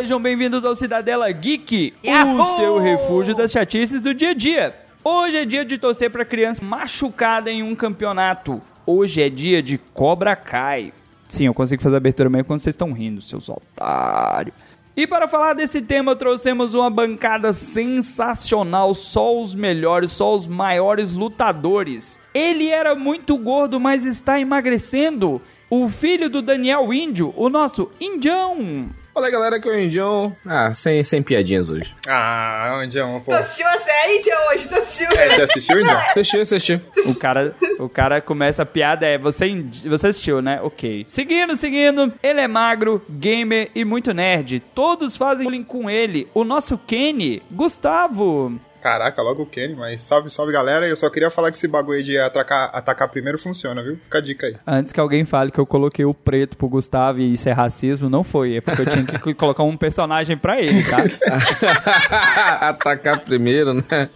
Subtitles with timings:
[0.00, 2.40] Sejam bem-vindos ao Cidadela Geek, Yahoo!
[2.40, 4.74] o seu refúgio das chatices do dia a dia.
[5.04, 8.62] Hoje é dia de torcer pra criança machucada em um campeonato.
[8.86, 10.94] Hoje é dia de Cobra Kai.
[11.28, 14.54] Sim, eu consigo fazer a abertura mesmo quando vocês estão rindo, seus otários.
[14.96, 21.12] E para falar desse tema, trouxemos uma bancada sensacional, só os melhores, só os maiores
[21.12, 22.18] lutadores.
[22.32, 25.42] Ele era muito gordo, mas está emagrecendo.
[25.68, 28.88] O filho do Daniel Índio, o nosso Indião.
[29.12, 30.36] Fala aí, galera, aqui é o Indião.
[30.46, 31.94] Ah, sem, sem piadinhas hoje.
[32.08, 33.32] Ah, Indião, pô.
[33.32, 34.68] Tu assistiu a série de hoje?
[34.68, 35.08] Tu assistiu?
[35.18, 35.98] É, você assistiu, Indião?
[35.98, 36.80] Assisti, assisti.
[37.06, 40.60] O cara, o cara começa a piada, é você, você assistiu, né?
[40.62, 41.04] Ok.
[41.08, 44.60] Seguindo, seguindo, ele é magro, gamer e muito nerd.
[44.74, 46.28] Todos fazem bullying com ele.
[46.32, 48.58] O nosso Kenny, Gustavo.
[48.82, 50.86] Caraca, logo o Kenny, mas salve, salve galera.
[50.88, 53.96] Eu só queria falar que esse bagulho de atacar, atacar primeiro funciona, viu?
[54.02, 54.56] Fica a dica aí.
[54.66, 58.08] Antes que alguém fale que eu coloquei o preto pro Gustavo e isso é racismo,
[58.08, 58.56] não foi.
[58.56, 60.98] É porque eu tinha que colocar um personagem pra ele, tá?
[62.70, 64.08] Atacar primeiro, né?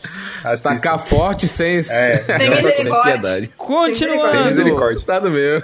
[0.43, 0.71] Assista.
[0.71, 1.83] Atacar forte sem, É.
[2.37, 3.13] Sem misericórdia.
[3.13, 3.47] piedade.
[3.47, 4.45] Sem Continuando.
[4.47, 5.07] misericórdia.
[5.07, 5.63] Tá do meu.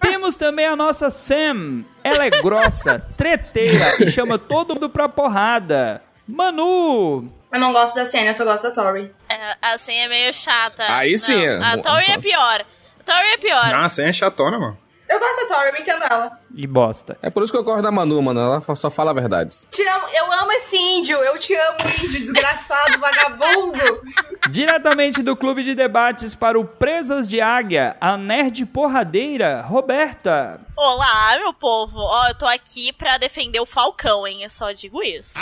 [0.00, 1.84] Temos também a nossa Sam.
[2.02, 6.02] Ela é grossa, treteira e chama todo mundo pra porrada.
[6.32, 9.14] Manu, Eu não gosto da Senna, eu só gosto da Tori.
[9.28, 10.84] É, assim é meio chata.
[10.88, 11.56] Aí Não, sim, é.
[11.62, 12.64] A Tori é pior.
[13.00, 13.68] A Tori é pior.
[13.70, 14.78] Nossa, é chatona, mano.
[15.08, 16.40] Eu gosto da Tori, eu me entendo ela.
[16.54, 17.16] E bosta.
[17.22, 18.40] É por isso que eu gosto da Manu, mano.
[18.40, 19.56] Ela só fala a verdade.
[19.70, 24.02] Te amo, eu amo esse índio, eu te amo, índio, desgraçado, vagabundo.
[24.50, 30.60] Diretamente do Clube de Debates para o Presas de Águia, a nerd porradeira, Roberta.
[30.76, 31.98] Olá, meu povo.
[31.98, 34.42] Ó, eu tô aqui pra defender o Falcão, hein?
[34.42, 35.38] Eu só digo isso.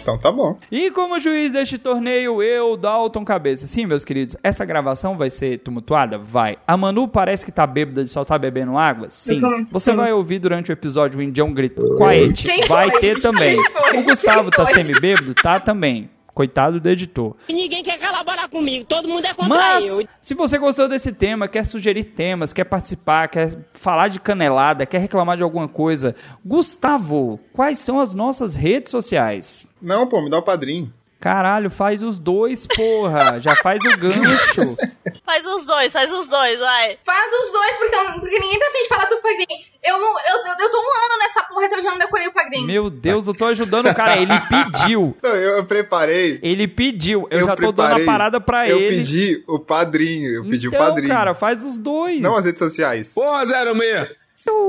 [0.00, 0.58] Então tá bom.
[0.70, 3.66] E como juiz deste torneio, eu, Dalton Cabeça.
[3.66, 6.18] Sim, meus queridos, essa gravação vai ser tumultuada?
[6.18, 6.58] Vai.
[6.66, 9.08] A Manu parece que tá bêbada de só tá bebendo água?
[9.10, 9.38] Sim.
[9.38, 9.96] Tô- Você sim.
[9.96, 11.96] vai ouvir durante o episódio o Indião gritando.
[11.96, 12.44] Quiet.
[12.44, 13.00] Quem Vai foi?
[13.00, 13.58] ter também.
[13.98, 15.34] O Gustavo tá semi-bêbado?
[15.34, 16.10] Tá também.
[16.32, 17.34] Coitado do editor.
[17.48, 20.06] E ninguém quer colaborar comigo, todo mundo é contra Mas, eu.
[20.22, 24.98] se você gostou desse tema, quer sugerir temas, quer participar, quer falar de canelada, quer
[24.98, 29.74] reclamar de alguma coisa, Gustavo, quais são as nossas redes sociais?
[29.82, 30.92] Não, pô, me dá o padrinho.
[31.20, 33.38] Caralho, faz os dois, porra.
[33.40, 34.76] Já faz o gancho.
[35.24, 36.98] Faz os dois, faz os dois, vai.
[37.04, 39.46] Faz os dois, porque, eu- porque ninguém tá afim de falar do Pagrim.
[39.82, 42.26] Eu, não, eu, eu, eu tô um ano nessa porra até hoje eu não decorei
[42.26, 42.66] o Pagrim.
[42.66, 44.16] Meu Deus, eu tô ajudando o cara.
[44.16, 45.16] Ele pediu.
[45.22, 46.40] Não, eu, eu preparei.
[46.42, 47.28] Ele pediu.
[47.30, 48.02] Eu, Eu já tô dando preparei.
[48.02, 48.96] a parada pra eu ele.
[48.96, 50.30] pedi o padrinho.
[50.34, 51.08] Eu pedi então, o padrinho.
[51.08, 52.20] cara, faz os dois.
[52.20, 53.14] Não as redes sociais.
[53.14, 54.08] Porra, 06.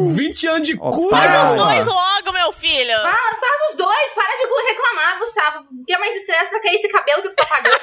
[0.02, 2.98] 20 anos de cu, faz Faz os dois logo, meu filho.
[2.98, 5.66] Ah, faz os dois, para de reclamar, Gustavo.
[5.88, 7.80] Quer mais estresse pra cair esse cabelo que tu tá pagando?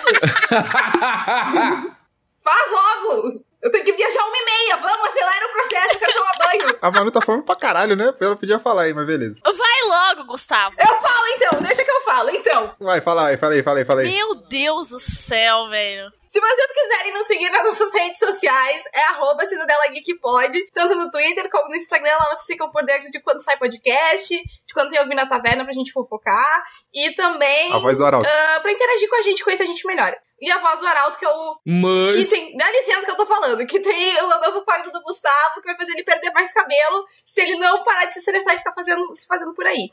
[2.43, 3.45] faz logo!
[3.61, 6.79] Eu tenho que viajar uma e meia, vamos, acelera o processo, eu quero tomar banho.
[6.81, 8.15] A Manu tá falando pra caralho, né?
[8.21, 9.35] Ela podia falar aí, mas beleza.
[9.43, 10.77] Vai logo, Gustavo.
[10.79, 12.75] Eu falo então, deixa que eu falo, então.
[12.79, 14.15] Vai, fala aí, fala aí, fala aí, fala aí.
[14.15, 16.13] Meu Deus do céu, velho.
[16.29, 20.95] Se vocês quiserem nos seguir nas nossas redes sociais, é arroba Cidadela Geek Pod, tanto
[20.95, 24.75] no Twitter como no Instagram, lá vocês ficam por dentro de quando sai podcast, de
[24.75, 28.29] quando tem ouvir na taverna pra gente fofocar, e também A voz do Arauto.
[28.29, 30.15] ah, pra interagir com a gente, conhecer a gente melhor.
[30.41, 32.29] E a voz do Arauto, que é o que Mas.
[32.29, 35.67] tem, dá licença que eu tô falando, que tem o novo quadro do Gustavo, que
[35.67, 38.73] vai fazer ele perder mais cabelo se ele não parar de se estressar e ficar
[38.73, 39.91] fazendo, se fazendo por aí.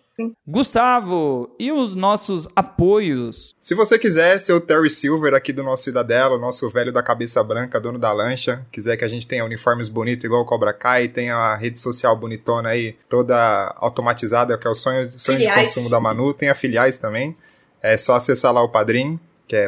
[0.48, 3.56] Gustavo, e os nossos apoios?
[3.60, 7.02] Se você quiser ser o Terry Silver aqui do nosso Cidadela, o nosso velho da
[7.02, 10.74] cabeça branca, dono da lancha, quiser que a gente tenha uniformes bonitos igual o Cobra
[10.74, 15.52] Kai, tenha a rede social bonitona aí, toda automatizada, que é o sonho, sonho de
[15.52, 17.36] consumo da Manu, tem a filiais também.
[17.82, 19.68] É só acessar lá o Padrim, que é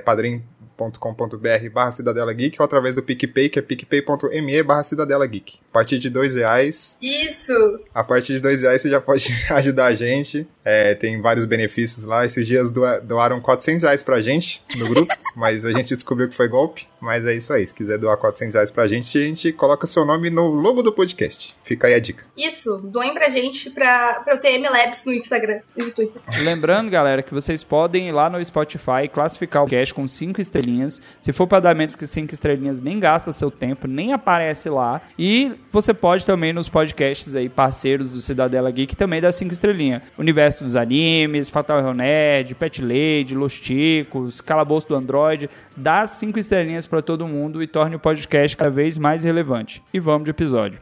[0.77, 5.59] padrim.com.br barra Cidadela Geek, ou através do PicPay, que é picpay.me barra Cidadela Geek.
[5.69, 7.53] A partir de dois reais, Isso!
[7.93, 10.47] a partir de dois reais você já pode ajudar a gente.
[10.69, 12.25] É, tem vários benefícios lá.
[12.25, 16.35] Esses dias doa- doaram 400 reais pra gente no grupo, mas a gente descobriu que
[16.35, 16.87] foi golpe.
[16.99, 17.65] Mas é isso aí.
[17.65, 20.91] Se quiser doar 400 reais pra gente, a gente coloca seu nome no logo do
[20.91, 21.53] podcast.
[21.63, 22.25] Fica aí a dica.
[22.35, 26.21] Isso, doem pra gente pra, pra eu ter MLabs no Instagram e no Twitter.
[26.43, 30.41] Lembrando, galera, que vocês podem ir lá no Spotify e classificar o cast com 5
[30.41, 30.99] estrelinhas.
[31.21, 34.99] Se for para dar menos que 5 estrelinhas, nem gasta seu tempo, nem aparece lá.
[35.19, 40.01] E você pode também nos podcasts aí, parceiros do Cidadela Geek, também dar 5 estrelinhas.
[40.17, 45.49] Universo Universo dos Animes, Fatal Hell Nerd, Pet Lady, Los Chicos, Calabouço do Android.
[45.75, 49.83] Dá cinco estrelinhas pra todo mundo e torne o podcast cada vez mais relevante.
[49.93, 50.79] E vamos de episódio.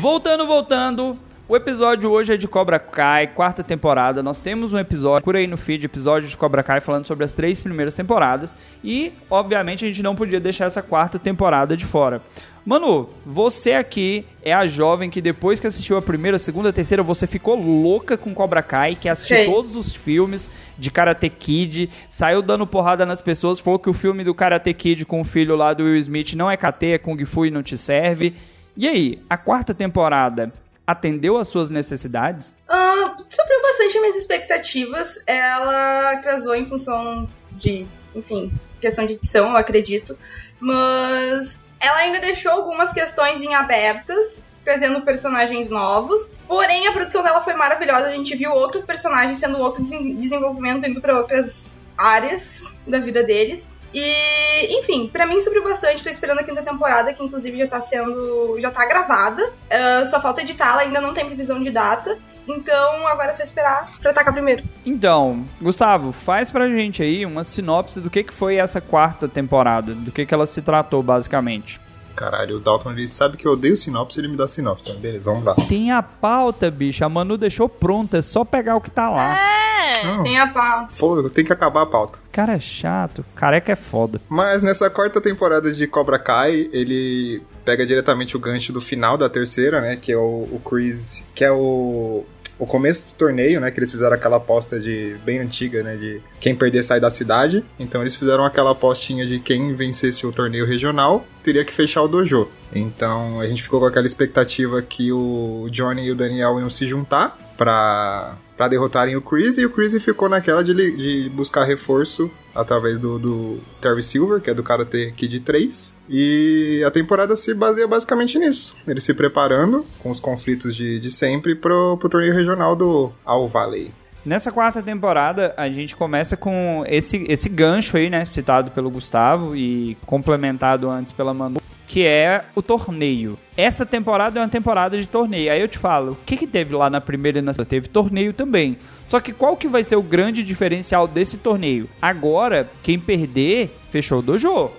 [0.00, 1.27] Voltando, voltando.
[1.48, 4.22] O episódio hoje é de Cobra Kai, quarta temporada.
[4.22, 7.32] Nós temos um episódio, por aí no feed, episódio de Cobra Kai falando sobre as
[7.32, 8.54] três primeiras temporadas.
[8.84, 12.20] E, obviamente, a gente não podia deixar essa quarta temporada de fora.
[12.66, 17.26] Manu, você aqui é a jovem que depois que assistiu a primeira, segunda, terceira, você
[17.26, 19.50] ficou louca com Cobra Kai, que assistiu Sim.
[19.50, 24.22] todos os filmes de Karate Kid, saiu dando porrada nas pessoas, falou que o filme
[24.22, 27.24] do Karate Kid com o filho lá do Will Smith não é KT, é Kung
[27.24, 28.34] Fu e não te serve.
[28.76, 30.52] E aí, a quarta temporada
[30.88, 32.56] atendeu às suas necessidades?
[32.66, 35.22] Ah, supriu bastante minhas expectativas.
[35.26, 38.50] Ela atrasou em função de, enfim,
[38.80, 40.18] questão de edição, eu acredito.
[40.58, 46.32] Mas ela ainda deixou algumas questões em abertas, trazendo personagens novos.
[46.46, 48.06] Porém, a produção dela foi maravilhosa.
[48.06, 53.22] A gente viu outros personagens sendo outro desen- desenvolvimento, indo para outras áreas da vida
[53.22, 53.70] deles.
[53.94, 56.02] E, enfim, pra mim subiu bastante.
[56.02, 58.56] Tô esperando a quinta temporada, que inclusive já tá sendo.
[58.60, 59.52] já tá gravada.
[59.70, 62.18] Ah, só falta editá-la, ainda não tem previsão de data.
[62.46, 64.64] Então agora é só esperar pra atacar primeiro.
[64.84, 69.94] Então, Gustavo, faz pra gente aí uma sinopse do que, que foi essa quarta temporada,
[69.94, 71.78] do que, que ela se tratou, basicamente.
[72.16, 74.92] Caralho, o Dalton ele sabe que eu odeio sinopse, ele me dá sinopse.
[74.94, 75.54] Beleza, vamos lá.
[75.68, 79.38] Tem a pauta, bicho, a Manu deixou pronta, é só pegar o que tá lá.
[79.38, 80.04] É.
[80.04, 80.88] Não, Tem a pau.
[80.90, 82.18] foda, tem que acabar a pauta.
[82.38, 84.20] Cara é chato, careca é foda.
[84.28, 89.28] Mas nessa quarta temporada de Cobra Kai, ele pega diretamente o gancho do final da
[89.28, 89.96] terceira, né?
[90.00, 91.24] Que é o, o Chris.
[91.34, 92.24] Que é o.
[92.56, 93.72] O começo do torneio, né?
[93.72, 95.96] Que eles fizeram aquela aposta de bem antiga, né?
[95.96, 97.64] De quem perder sai da cidade.
[97.76, 102.08] Então eles fizeram aquela apostinha de quem vencesse o torneio regional teria que fechar o
[102.08, 102.46] dojo.
[102.72, 106.86] Então a gente ficou com aquela expectativa que o Johnny e o Daniel iam se
[106.86, 109.58] juntar pra, pra derrotarem o Chris.
[109.58, 114.48] E o Chris ficou naquela de, de buscar reforço através do, do Terry Silver, que
[114.48, 115.94] é do Karate Kid 3.
[116.08, 118.74] E a temporada se baseia basicamente nisso.
[118.86, 123.48] Ele se preparando com os conflitos de, de sempre pro, pro torneio regional do All
[123.48, 123.92] Valley.
[124.24, 128.24] Nessa quarta temporada, a gente começa com esse, esse gancho aí, né?
[128.24, 133.38] Citado pelo Gustavo e complementado antes pela Manu, que é o torneio.
[133.56, 135.50] Essa temporada é uma temporada de torneio.
[135.50, 137.68] Aí eu te falo, o que, que teve lá na primeira e na segunda?
[137.70, 138.76] Teve torneio também.
[139.08, 141.88] Só que qual que vai ser o grande diferencial desse torneio?
[142.00, 144.70] Agora, quem perder, fechou o dojo.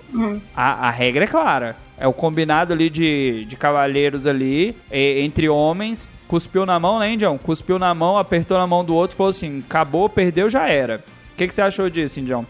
[0.54, 1.76] A, a regra é clara.
[1.98, 6.10] É o combinado ali de, de cavalheiros ali, e- entre homens.
[6.28, 7.36] Cuspiu na mão, né, Indião?
[7.36, 11.02] Cuspiu na mão, apertou na mão do outro, falou assim, acabou, perdeu, já era.
[11.32, 12.46] O que, que você achou disso, Indião?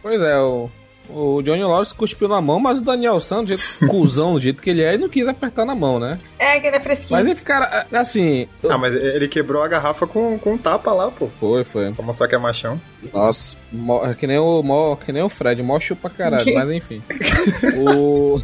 [0.00, 0.70] Pois é, o,
[1.08, 4.62] o Johnny Lawrence cuspiu na mão, mas o Daniel San, do jeito cuzão, do jeito
[4.62, 6.18] que ele é, ele não quis apertar na mão, né?
[6.38, 7.18] É, que ele é fresquinho.
[7.18, 8.48] Mas enfim, cara, assim.
[8.68, 11.28] Ah, mas ele quebrou a garrafa com, com um tapa lá, pô.
[11.40, 11.92] Foi, foi.
[11.92, 12.80] Pra mostrar que é machão.
[13.12, 16.70] Nossa, mó- é que nem o, mó- que nem o Fred, mó chupa caralho, mas
[16.70, 17.02] enfim.
[17.86, 18.40] o.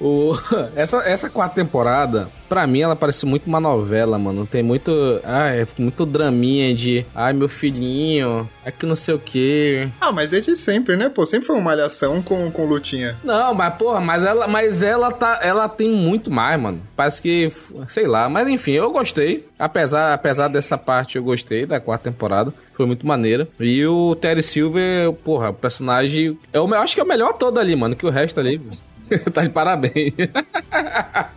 [0.00, 0.34] o
[0.76, 4.46] essa, essa quarta temporada, pra mim, ela parece muito uma novela, mano.
[4.46, 4.92] Tem muito.
[5.24, 7.04] Ai, muito draminha de.
[7.14, 9.88] Ai, meu filhinho, é que não sei o quê.
[10.00, 11.26] Ah, mas desde sempre, né, pô?
[11.26, 13.16] Sempre foi uma malhação com, com lutinha.
[13.24, 16.80] Não, mas porra, mas ela, mas ela tá, ela tem muito mais, mano.
[16.96, 17.50] Parece que,
[17.88, 19.46] sei lá, mas enfim, eu gostei.
[19.58, 22.52] Apesar, apesar dessa parte, eu gostei da quarta temporada.
[22.74, 23.48] Foi muito maneira.
[23.58, 27.74] E o Terry Silver, porra, o personagem, eu acho que é o melhor todo ali,
[27.76, 28.60] mano, que o resto ali.
[29.32, 30.12] tá de parabéns.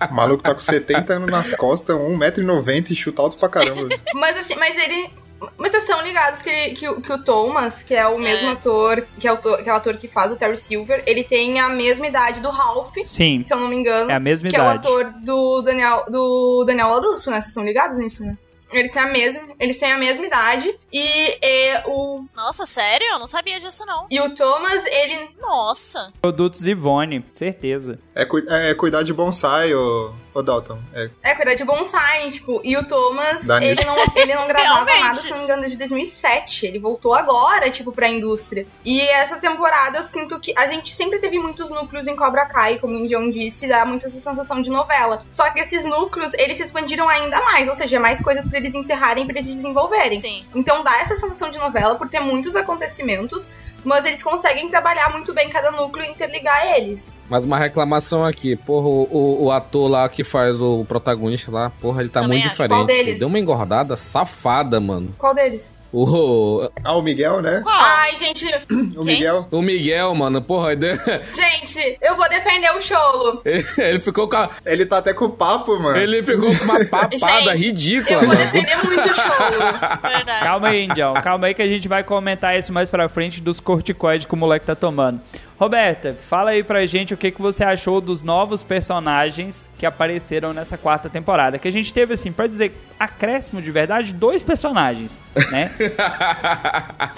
[0.10, 3.90] O maluco tá com 70 anos nas costas, 1,90m e chuta alto pra caramba.
[4.16, 5.10] Mas assim, mas ele.
[5.56, 8.50] Mas vocês são ligados que, ele- que, o- que o Thomas, que é o mesmo
[8.50, 8.52] É.
[8.54, 11.60] ator que é, o, que é o ator que faz o Terry Silver, ele tem
[11.60, 14.10] a mesma idade do Ralph, Sim, se eu não me engano.
[14.10, 14.88] é a mesma que idade.
[14.88, 17.36] é o ator do Daniel, do Daniel LaRusso, né?
[17.40, 18.36] Vocês estão ligados nisso, né?
[18.72, 23.06] Eles têm a mesma, eles têm a mesma idade e é, o Nossa, sério?
[23.14, 24.08] Eu não sabia disso, não.
[24.12, 26.12] e o Thomas, ele Nossa.
[26.22, 28.00] Produtos Ivone, certeza.
[28.14, 30.80] É, cui- é cuidar de bonsai, ô, ô Dalton.
[30.94, 35.20] É, é cuidar de bonsai, tipo, e o Thomas, ele não, ele não gravava nada,
[35.20, 36.68] se não me engano, desde 2007.
[36.68, 38.68] Ele voltou agora, tipo, pra indústria.
[38.86, 42.78] E essa temporada eu sinto que a gente sempre teve muitos núcleos em Cobra Kai,
[42.78, 45.24] como o Indião disse, dá muito essa sensação de novela.
[45.30, 48.76] Só que esses núcleos, eles se expandiram ainda mais, ou seja, mais coisas pra eles
[48.76, 50.20] encerrarem, pra eles desenvolverem.
[50.20, 50.46] Sim.
[50.54, 53.50] Então dá essa sensação de novela por ter muitos acontecimentos,
[53.88, 57.24] mas eles conseguem trabalhar muito bem cada núcleo e interligar eles.
[57.30, 61.70] Mas uma reclamação aqui, porra, o, o, o ator lá que faz o protagonista lá,
[61.82, 62.54] porra, ele tá Também muito acho.
[62.56, 62.78] diferente.
[62.78, 63.20] Qual deles?
[63.20, 65.16] Deu uma engordada safada, mano.
[65.18, 65.74] Qual deles?
[65.94, 67.62] O, Ah, o Miguel, né?
[67.64, 67.76] Qual?
[67.80, 68.46] Ai, gente,
[68.98, 69.48] O Miguel.
[69.52, 73.42] o Miguel, mano, porra, gente, eu vou defender o Cholo.
[73.78, 75.98] ele ficou com a, Ele tá até com o papo, mano.
[75.98, 78.40] ele ficou com uma papada Gente, ridícula, Eu vou mano.
[78.40, 79.60] defender muito o Cholo.
[80.02, 80.44] Verdade.
[80.44, 81.14] Calma aí, Indião.
[81.16, 84.38] Calma aí que a gente vai comentar isso mais pra frente dos corticoides que o
[84.38, 85.22] moleque tá tomando.
[85.60, 90.54] Roberta, fala aí pra gente o que, que você achou dos novos personagens que apareceram
[90.54, 91.58] nessa quarta temporada.
[91.58, 95.20] Que a gente teve, assim, pra dizer acréscimo de verdade, dois personagens,
[95.52, 95.72] né?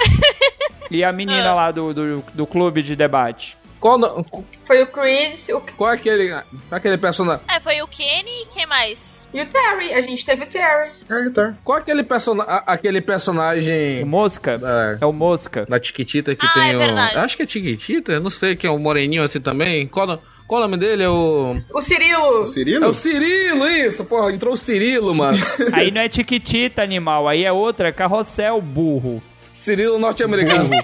[0.90, 3.58] e a menina lá do, do, do clube de debate.
[3.80, 4.26] Qual, no-
[4.66, 6.34] Foi o Chris o, qual é aquele,
[6.72, 7.44] aquele personagem?
[7.48, 9.19] É, foi o Kenny e quem mais?
[9.34, 9.94] E o Terry.
[9.94, 10.92] A gente teve o Terry.
[11.10, 11.54] Ah, tá.
[11.64, 14.60] Qual é aquele, persona, a- aquele O personagem Mosca?
[14.64, 14.98] É.
[15.02, 15.66] É o Mosca.
[15.68, 16.80] da Chiquitita que Ah, tem é o.
[16.80, 17.18] verdade.
[17.18, 19.88] Acho que é Chiquitita, eu não sei, que é o moreninho assim também.
[19.88, 21.04] Qual, qual o nome dele?
[21.04, 21.56] É o.
[21.74, 22.42] O Cirilo.
[22.42, 22.86] O Cirilo?
[22.86, 25.38] É o Cirilo, isso, porra, entrou o Cirilo, mano.
[25.74, 27.28] Aí não é Tiquitita, animal.
[27.28, 29.22] Aí é outra, é carrossel, burro.
[29.60, 30.70] Cirilo norte-americano.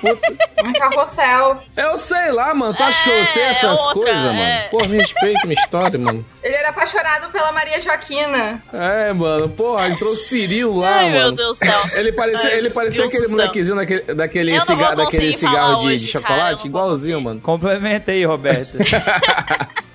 [0.65, 1.61] Um carrossel.
[1.77, 2.73] Eu sei lá, mano.
[2.75, 4.31] Tu acha que eu sei É, essas outra, coisas, é.
[4.31, 4.69] mano?
[4.71, 6.25] Pô, me respeita minha história, mano.
[6.41, 8.63] Ele era apaixonado pela Maria Joaquina.
[8.73, 11.37] É, mano, porra, entrou o Cirilo lá, Ai, meu mano.
[11.37, 11.81] Deus do céu.
[11.99, 15.55] Ele parecia, Ai, ele parecia aquele molequezinho daquele, daquele, Eu não cigarro, vou daquele cigarro
[15.57, 17.41] falar de, hoje, de cara, chocolate, vou igualzinho, mano.
[17.41, 18.77] Complementa aí, Roberta.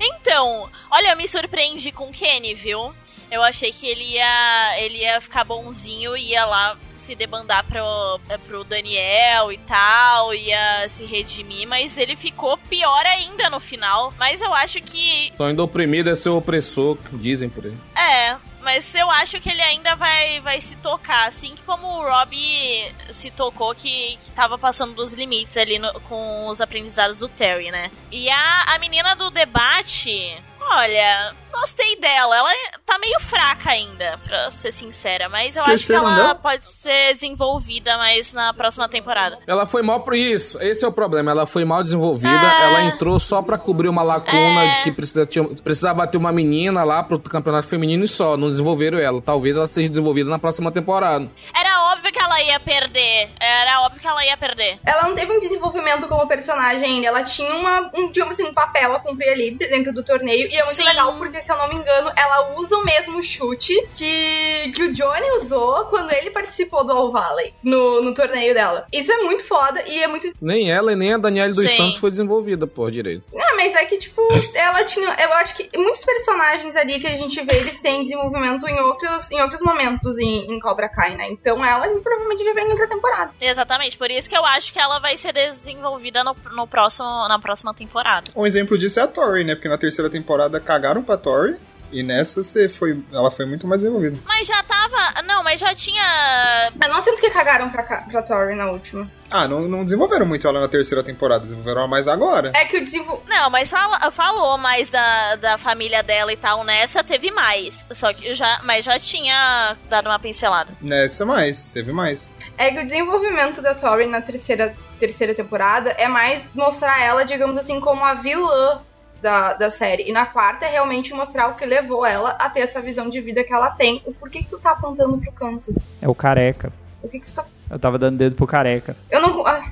[0.00, 2.92] Então, olha, eu me surpreendi com o Kenny, viu?
[3.30, 6.76] Eu achei que ele ia, ele ia ficar bonzinho e ia lá
[7.08, 13.06] se debandar pro, eh, pro Daniel e tal, ia se redimir, mas ele ficou pior
[13.06, 14.12] ainda no final.
[14.18, 15.32] Mas eu acho que.
[15.38, 17.74] Tô indo oprimido é seu opressor, dizem por aí.
[17.96, 22.92] É, mas eu acho que ele ainda vai, vai se tocar, assim como o Robbie
[23.10, 27.70] se tocou que, que tava passando dos limites ali no- com os aprendizados do Terry,
[27.70, 27.90] né?
[28.12, 30.36] E a, a menina do debate,
[30.72, 32.36] olha, gostei dela.
[32.36, 32.50] Ela
[32.84, 36.34] tá meio fraca ainda, pra ser sincera, mas eu acho que ela dela?
[36.34, 39.38] pode ser desenvolvida mais na próxima temporada.
[39.46, 40.58] Ela foi mal por isso.
[40.62, 41.30] Esse é o problema.
[41.30, 42.28] Ela foi mal desenvolvida.
[42.28, 42.64] É.
[42.64, 44.70] Ela entrou só pra cobrir uma lacuna É.
[44.78, 48.36] de que precisa ter- precisava ter uma menina lá pro campeonato feminino e só.
[48.36, 49.20] Não desenvolveram ela.
[49.20, 51.28] Talvez ela seja desenvolvida na próxima temporada.
[51.54, 51.67] Era
[51.98, 53.30] óbvio que ela ia perder.
[53.40, 54.78] Era óbvio que ela ia perder.
[54.86, 57.08] Ela não teve um desenvolvimento como personagem ainda.
[57.08, 60.48] Ela tinha uma, um, digamos assim, um papel a cumprir ali dentro do torneio.
[60.48, 60.84] E é muito Sim.
[60.84, 64.92] legal porque, se eu não me engano, ela usa o mesmo chute que, que o
[64.92, 68.86] Johnny usou quando ele participou do All Valley no, no torneio dela.
[68.92, 70.32] Isso é muito foda e é muito.
[70.40, 71.76] Nem ela e nem a Daniela dos Sim.
[71.76, 73.24] Santos foi desenvolvida, pô, direito.
[73.36, 74.22] Ah, mas é que, tipo,
[74.54, 75.16] ela tinha.
[75.18, 79.30] Eu acho que muitos personagens ali que a gente vê, eles têm desenvolvimento em outros,
[79.32, 81.28] em outros momentos em, em Cobra Kai, né?
[81.28, 83.32] Então ela provavelmente já vem em outra temporada.
[83.40, 87.38] Exatamente, por isso que eu acho que ela vai ser desenvolvida no, no próximo, na
[87.38, 88.30] próxima temporada.
[88.34, 89.54] Um exemplo disso é a Tori, né?
[89.54, 91.56] Porque na terceira temporada cagaram pra Tori.
[91.90, 94.18] E nessa você foi, ela foi muito mais desenvolvida.
[94.26, 95.22] Mas já tava.
[95.22, 96.70] Não, mas já tinha.
[96.82, 99.10] Eu não sinto que cagaram pra, pra Tori na última.
[99.30, 102.50] Ah, não, não desenvolveram muito ela na terceira temporada, desenvolveram ela mais agora.
[102.54, 103.22] É que o desenvol...
[103.28, 106.64] Não, mas fala- falou mais da, da família dela e tal.
[106.64, 107.86] Nessa teve mais.
[107.90, 108.60] Só que já.
[108.64, 110.72] Mas já tinha dado uma pincelada.
[110.80, 112.32] Nessa mais, teve mais.
[112.56, 117.56] É que o desenvolvimento da Tori na terceira, terceira temporada é mais mostrar ela, digamos
[117.58, 118.80] assim, como a vilã
[119.20, 120.08] da, da série.
[120.08, 123.20] E na quarta é realmente mostrar o que levou ela a ter essa visão de
[123.20, 124.02] vida que ela tem.
[124.04, 125.74] O porquê que tu tá apontando pro canto?
[126.00, 126.72] É o careca.
[127.02, 128.96] O que que tu tá Eu tava dando dedo pro careca.
[129.10, 129.46] Eu não.
[129.46, 129.64] Ah,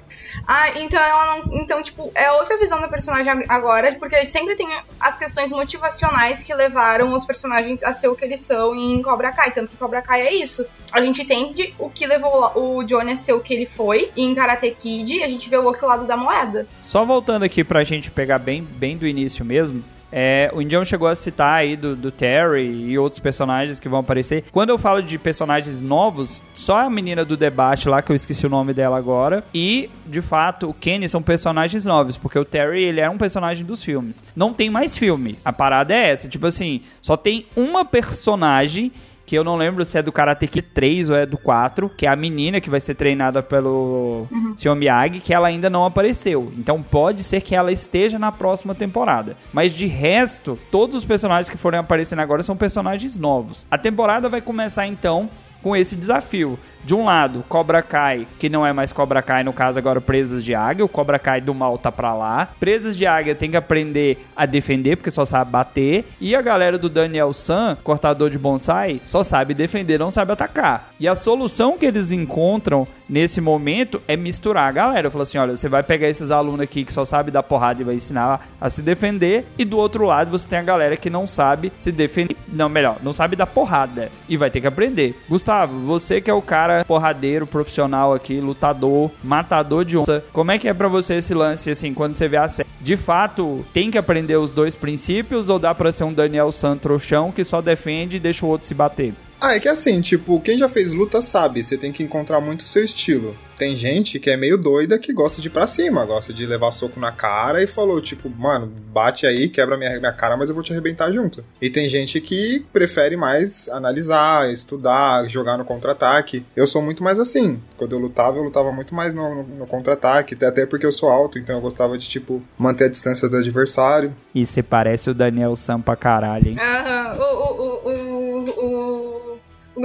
[0.46, 1.58] ah, então ela não.
[1.58, 4.68] Então, tipo, é outra visão da personagem ag- agora, porque sempre tem
[5.00, 9.32] as questões motivacionais que levaram os personagens a ser o que eles são em Cobra
[9.32, 9.50] Kai.
[9.52, 10.66] Tanto que Cobra Kai é isso.
[10.92, 14.10] A gente entende o que levou o Johnny a ser o que ele foi.
[14.16, 16.66] E em Karate Kid, a gente vê o outro lado da moeda.
[16.80, 19.84] Só voltando aqui pra gente pegar bem, bem do início mesmo.
[20.18, 23.98] É, o Indião chegou a citar aí do, do Terry e outros personagens que vão
[23.98, 24.44] aparecer.
[24.50, 28.46] Quando eu falo de personagens novos, só a menina do debate lá, que eu esqueci
[28.46, 32.82] o nome dela agora, e, de fato, o Kenny são personagens novos, porque o Terry,
[32.82, 34.24] ele é um personagem dos filmes.
[34.34, 35.38] Não tem mais filme.
[35.44, 38.90] A parada é essa, tipo assim, só tem uma personagem
[39.26, 42.06] que eu não lembro se é do Karate Kid 3 ou é do 4, que
[42.06, 44.76] é a menina que vai ser treinada pelo Sr.
[44.76, 46.52] Miyagi, que ela ainda não apareceu.
[46.56, 49.36] Então pode ser que ela esteja na próxima temporada.
[49.52, 53.66] Mas de resto, todos os personagens que forem aparecendo agora são personagens novos.
[53.68, 55.28] A temporada vai começar então
[55.62, 56.56] com esse desafio.
[56.86, 60.44] De um lado, Cobra Kai, que não é mais Cobra Kai, no caso agora Presas
[60.44, 62.48] de Águia, o Cobra Kai do mal tá pra lá.
[62.60, 66.04] Presas de Águia tem que aprender a defender, porque só sabe bater.
[66.20, 70.92] E a galera do Daniel San, cortador de bonsai, só sabe defender, não sabe atacar.
[71.00, 75.10] E a solução que eles encontram nesse momento é misturar a galera.
[75.10, 77.84] Fala assim: olha, você vai pegar esses alunos aqui que só sabe dar porrada e
[77.84, 79.44] vai ensinar a se defender.
[79.58, 82.36] E do outro lado você tem a galera que não sabe se defender.
[82.46, 84.08] Não, melhor, não sabe dar porrada.
[84.28, 85.20] E vai ter que aprender.
[85.28, 90.24] Gustavo, você que é o cara porradeiro, profissional aqui, lutador, matador de onça.
[90.32, 92.68] Como é que é pra você esse lance, assim, quando você vê a série?
[92.80, 96.76] De fato, tem que aprender os dois princípios ou dá pra ser um Daniel San
[96.76, 99.14] trouxão que só defende e deixa o outro se bater?
[99.40, 102.62] Ah, é que assim, tipo, quem já fez luta sabe, você tem que encontrar muito
[102.62, 103.36] o seu estilo.
[103.58, 106.70] Tem gente que é meio doida que gosta de ir pra cima, gosta de levar
[106.72, 110.54] soco na cara e falou, tipo, mano, bate aí, quebra minha, minha cara, mas eu
[110.54, 111.42] vou te arrebentar junto.
[111.60, 116.44] E tem gente que prefere mais analisar, estudar, jogar no contra-ataque.
[116.54, 117.58] Eu sou muito mais assim.
[117.78, 121.08] Quando eu lutava, eu lutava muito mais no, no, no contra-ataque, até porque eu sou
[121.08, 124.14] alto, então eu gostava de, tipo, manter a distância do adversário.
[124.34, 126.56] E você parece o Daniel San pra caralho, hein?
[126.58, 128.05] Aham, o, o, o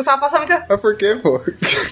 [0.01, 0.65] Gustavo passa muita.
[0.67, 1.39] Mas por quê, pô?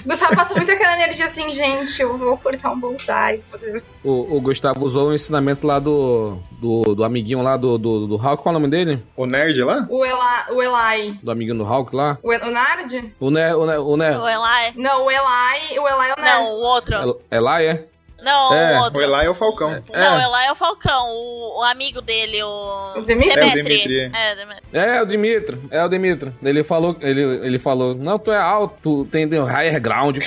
[0.05, 3.41] Gustavo passa muito aquela energia assim, gente, eu vou cortar um bonsai.
[3.51, 8.07] fazer- O, o Gustavo usou o ensinamento lá do, do, do amiguinho lá do, do,
[8.07, 8.41] do Hulk.
[8.43, 9.03] Qual é o nome dele?
[9.15, 9.85] O nerd lá?
[9.89, 11.13] O, Ela, o Eli.
[11.21, 12.17] Do amiguinho do Hulk lá?
[12.23, 13.13] O, o Nard?
[13.19, 13.53] O Ne...
[13.53, 13.77] O Ne...
[13.77, 14.17] O Ne...
[14.17, 14.73] O Eli.
[14.75, 15.79] Não, o Eli.
[15.79, 16.43] O Eli é o Nerd.
[16.43, 16.95] Não, o outro.
[16.95, 17.85] El- Eli, é?
[18.21, 19.01] Não, É, o O outro.
[19.01, 19.69] Eli é o Falcão.
[19.69, 20.23] Não, o É.
[20.25, 22.93] Eli é o Falcão, o, o amigo dele, o.
[22.97, 23.39] O Dimitri?
[23.39, 23.99] É, o Dimitri.
[24.13, 24.63] É, Demetri.
[24.73, 25.59] É, o Dimitri.
[25.71, 26.33] É o Dimitri.
[26.43, 30.17] Ele falou, ele, ele falou, não, tu é alto, tu tem de higher ground.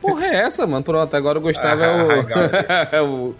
[0.00, 0.82] Porra, é essa, mano?
[0.82, 2.10] Pronto, agora o Gustavo Ah, é o.
[2.96, 3.34] é o,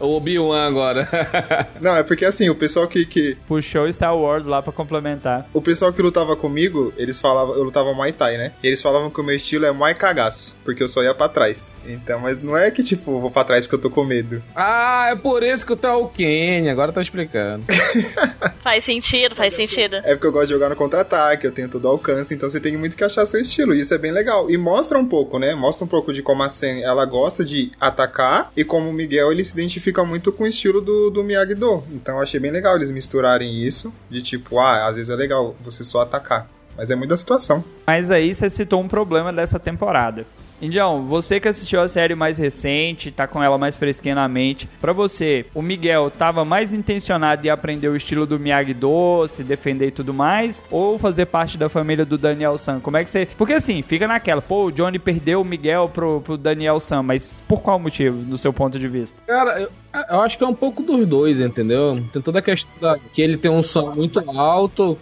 [0.00, 1.08] é o Obi-Wan agora.
[1.80, 3.36] Não, é porque assim, o pessoal que, que.
[3.46, 5.46] Puxou Star Wars lá pra complementar.
[5.54, 7.54] O pessoal que lutava comigo, eles falavam.
[7.54, 8.52] Eu lutava Muay Thai, né?
[8.62, 10.56] E eles falavam que o meu estilo é Muay Cagaço.
[10.64, 11.74] Porque eu só ia pra trás.
[11.86, 14.42] Então, mas não é que, tipo, eu vou pra trás porque eu tô com medo.
[14.54, 16.68] ah, é por isso que tu é o Kenny.
[16.68, 17.64] Agora tá explicando.
[18.60, 19.96] Faz sentido, faz sentido.
[19.96, 22.60] É porque eu gosto de jogar no contra-ataque, eu tenho todo o alcance, então você
[22.60, 23.74] tem muito que achar seu estilo.
[23.74, 24.50] E isso é bem legal.
[24.50, 25.54] E mostra um pouco, né?
[25.54, 29.30] Mostra um pouco de como a Sen ela gosta de atacar e como o Miguel
[29.30, 31.84] ele se identifica muito com o estilo do, do Miyagi-Do.
[31.92, 33.92] Então eu achei bem legal eles misturarem isso.
[34.08, 36.48] De tipo, ah, às vezes é legal você só atacar.
[36.76, 37.62] Mas é muita situação.
[37.86, 40.24] Mas aí você citou um problema dessa temporada.
[40.60, 44.68] Indião, você que assistiu a série mais recente, tá com ela mais fresquinha na mente,
[44.80, 49.88] pra você, o Miguel tava mais intencionado em aprender o estilo do Miyagi-Do, se defender
[49.88, 52.78] e tudo mais, ou fazer parte da família do Daniel San?
[52.80, 53.26] Como é que você...
[53.38, 57.42] Porque assim, fica naquela, pô, o Johnny perdeu o Miguel pro, pro Daniel San, mas
[57.48, 59.16] por qual motivo, no seu ponto de vista?
[59.26, 59.70] Cara, eu,
[60.10, 62.02] eu acho que é um pouco dos dois, entendeu?
[62.12, 64.96] Tem toda a questão da- que ele tem um som muito alto.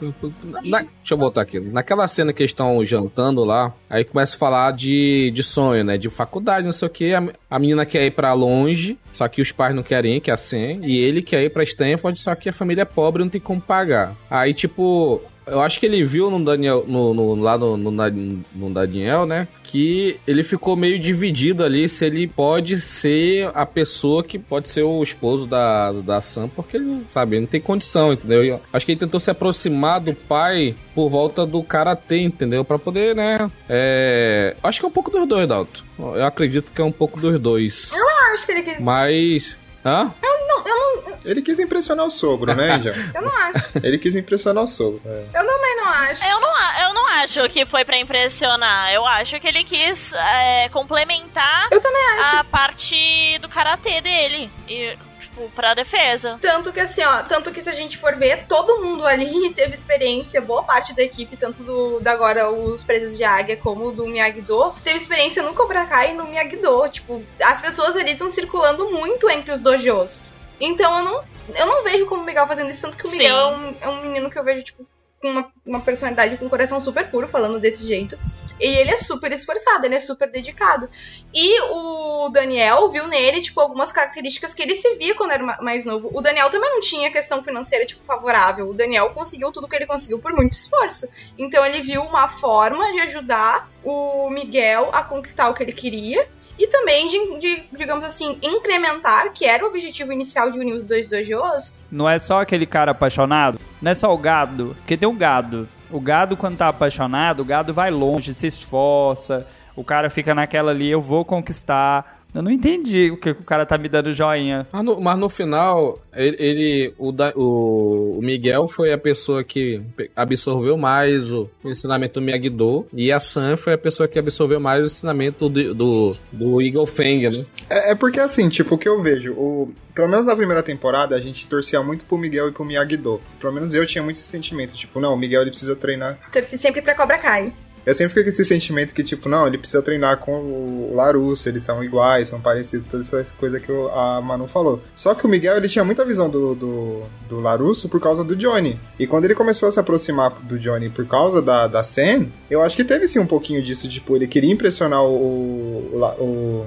[0.64, 1.61] Na- deixa eu voltar aqui.
[1.61, 5.96] Naquela cena que eles estão jantando lá, aí começa a falar de, de sonho, né?
[5.98, 7.12] De faculdade, não sei o que.
[7.14, 10.31] A, a menina quer ir pra longe, só que os pais não querem ir, que
[10.31, 10.81] é a Sen.
[10.85, 13.40] E ele quer ir pra Stanford, só que a família é pobre e não tem
[13.40, 14.14] como pagar.
[14.31, 18.70] Aí, tipo, eu acho que ele viu no Daniel, no, no- lá no, no, no
[18.70, 19.46] Daniel, né?
[19.64, 24.82] Que ele ficou meio dividido ali se ele pode ser a pessoa que pode ser
[24.82, 28.42] o esposo da, da Sam, porque ele, sabe, ele não tem condição, entendeu?
[28.44, 32.64] Eu acho que ele tentou se aproximar do pai por volta do karatê, entendeu?
[32.64, 33.50] Pra poder, né?
[33.68, 34.56] É.
[34.62, 35.82] Acho que é um pouco dos dois, Dalton.
[35.98, 37.90] Eu acredito que é um pouco dos dois.
[37.92, 38.80] Eu acho que ele quis.
[38.80, 39.56] Mas.
[39.88, 40.14] Hã?
[40.22, 42.94] Não, eu não, Ele quis impressionar o sogro, né, Indião?
[43.14, 43.79] eu não acho.
[43.83, 45.01] Ele quis impressionar o sogro.
[45.07, 45.24] É.
[45.35, 46.24] Eu também não acho.
[46.24, 48.92] Eu não, eu não acho que foi pra impressionar.
[48.92, 52.37] Eu acho que ele quis é, complementar Eu também acho.
[52.37, 54.51] a parte do karatê dele.
[54.68, 54.96] E,
[55.38, 56.38] tipo, pra defesa.
[56.40, 59.74] Tanto que assim, ó, tanto que se a gente for ver, todo mundo ali teve
[59.74, 64.07] experiência, boa parte da equipe, tanto do da agora os presos de águia como do
[64.07, 66.88] Miyagi-Do, teve experiência no Cobra Kai e no Miyagi-Do.
[66.88, 70.24] Tipo, as pessoas ali estão circulando muito entre os dojos.
[70.61, 71.24] Então eu não,
[71.55, 73.88] eu não vejo como o Miguel fazendo isso, tanto que o Miguel é um, é
[73.88, 74.85] um menino que eu vejo, tipo,
[75.20, 78.18] com uma, uma personalidade, com um coração super puro, falando desse jeito.
[78.61, 80.88] E ele é super esforçado, ele é super dedicado.
[81.35, 85.59] E o Daniel viu nele, tipo, algumas características que ele se via quando era ma-
[85.61, 86.11] mais novo.
[86.12, 88.68] O Daniel também não tinha questão financeira, tipo, favorável.
[88.68, 91.09] O Daniel conseguiu tudo que ele conseguiu por muito esforço.
[91.37, 96.28] Então ele viu uma forma de ajudar o Miguel a conquistar o que ele queria.
[96.59, 100.85] E também de, de, digamos assim, incrementar, que era o objetivo inicial de unir os
[100.85, 103.61] dois dojos, Não é só aquele cara apaixonado?
[103.80, 104.74] Não é só o gado?
[104.78, 105.68] Porque tem o gado.
[105.90, 109.46] O gado, quando tá apaixonado, o gado vai longe, se esforça.
[109.74, 112.17] O cara fica naquela ali, eu vou conquistar.
[112.34, 114.66] Eu não entendi o que o cara tá me dando joinha.
[114.70, 119.42] Mas no, mas no final, ele, ele- o, da- o, o Miguel foi a pessoa
[119.42, 119.80] que
[120.14, 124.60] absorveu mais o, o ensinamento do Miyagi-Do e a Sam foi a pessoa que absorveu
[124.60, 127.46] mais o ensinamento do, do, do Eagle Fang, né?
[127.68, 131.16] É, é porque assim, tipo, o que eu vejo, o, pelo menos na primeira temporada,
[131.16, 133.20] a gente torcia muito pro Miguel e pro Miyagi-Do.
[133.40, 136.18] Pelo menos eu tinha muito esse sentimento, tipo, não, o Miguel ele precisa treinar.
[136.30, 137.52] torci sempre pra Cobra Kai.
[137.88, 141.48] Eu sempre fico com esse sentimento que, tipo, não, ele precisa treinar com o Larusso,
[141.48, 144.83] eles são iguais, são parecidos, todas essas coisas que a Manu falou.
[144.94, 148.37] Só que o Miguel, ele tinha muita visão do, do, do Larusso por causa do
[148.37, 148.79] Johnny.
[148.98, 152.61] E quando ele começou a se aproximar do Johnny por causa da, da Sam, eu
[152.61, 155.09] acho que teve sim um pouquinho disso, tipo, ele queria impressionar o.
[155.09, 156.66] o, o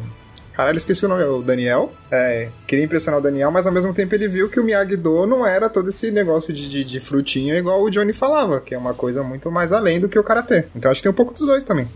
[0.54, 1.92] Caralho, esqueci o nome, o Daniel.
[2.12, 5.46] É, queria impressionar o Daniel, mas ao mesmo tempo ele viu que o Miyagi-Do não
[5.46, 8.94] era todo esse negócio de, de, de frutinha igual o Johnny falava, que é uma
[8.94, 10.66] coisa muito mais além do que o Karatê.
[10.76, 11.88] Então acho que tem um pouco dos dois também.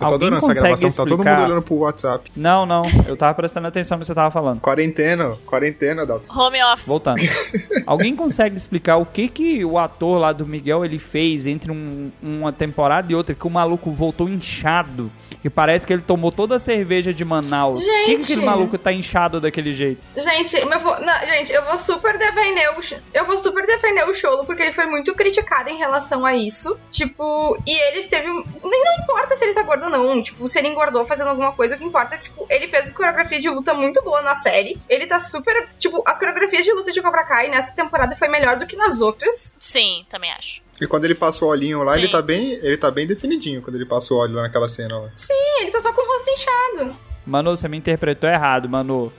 [0.00, 2.32] Eu tô Alguém adorando essa consegue gravação, tá todo mundo explicar- olhando pro WhatsApp.
[2.34, 2.82] Não, não.
[3.06, 4.60] Eu tava prestando atenção no que você tava falando.
[4.60, 6.32] Quarentena, quarentena, Dalton.
[6.40, 6.86] Home office.
[6.86, 7.20] Voltando.
[7.86, 12.10] Alguém consegue explicar o que que o ator lá do Miguel ele fez entre um-
[12.22, 15.10] uma temporada e outra que o maluco voltou inchado
[15.44, 17.82] e parece que ele tomou toda a cerveja de Manaus.
[17.84, 18.32] Por que, que Gente!
[18.32, 20.00] aquele maluco tá inchado daquele jeito?
[20.16, 22.80] Gente, eu vou, não, gente, eu vou super defender o
[23.12, 26.78] eu vou super defender o Cholo porque ele foi muito criticado em relação a isso.
[26.90, 30.46] Tipo, e ele teve um- nem não importa se ele tá gordo ou não, tipo,
[30.48, 33.48] se ele engordou fazendo alguma coisa, o que importa é tipo, ele fez coreografia de
[33.48, 34.80] luta muito boa na série.
[34.88, 38.58] Ele tá super, tipo, as coreografias de luta de Cobra Kai nessa temporada foi melhor
[38.58, 39.56] do que nas outras.
[39.58, 40.62] Sim, também acho.
[40.80, 42.52] E quando ele passa o olhinho lá, ele tá bem.
[42.52, 45.10] Ele tá bem definidinho quando ele passa o óleo lá naquela cena lá.
[45.12, 46.96] Sim, ele tá só com o rosto inchado.
[47.26, 49.12] Manu, você me interpretou errado, Manu.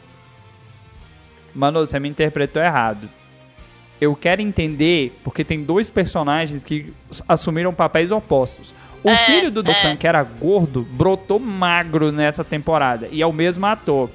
[1.53, 3.07] Manu, você me interpretou errado.
[3.99, 6.91] Eu quero entender porque tem dois personagens que
[7.27, 8.73] assumiram papéis opostos.
[9.03, 9.63] O É, filho do é.
[9.63, 13.07] Doshan, que era gordo, brotou magro nessa temporada.
[13.11, 14.09] E é o mesmo ator.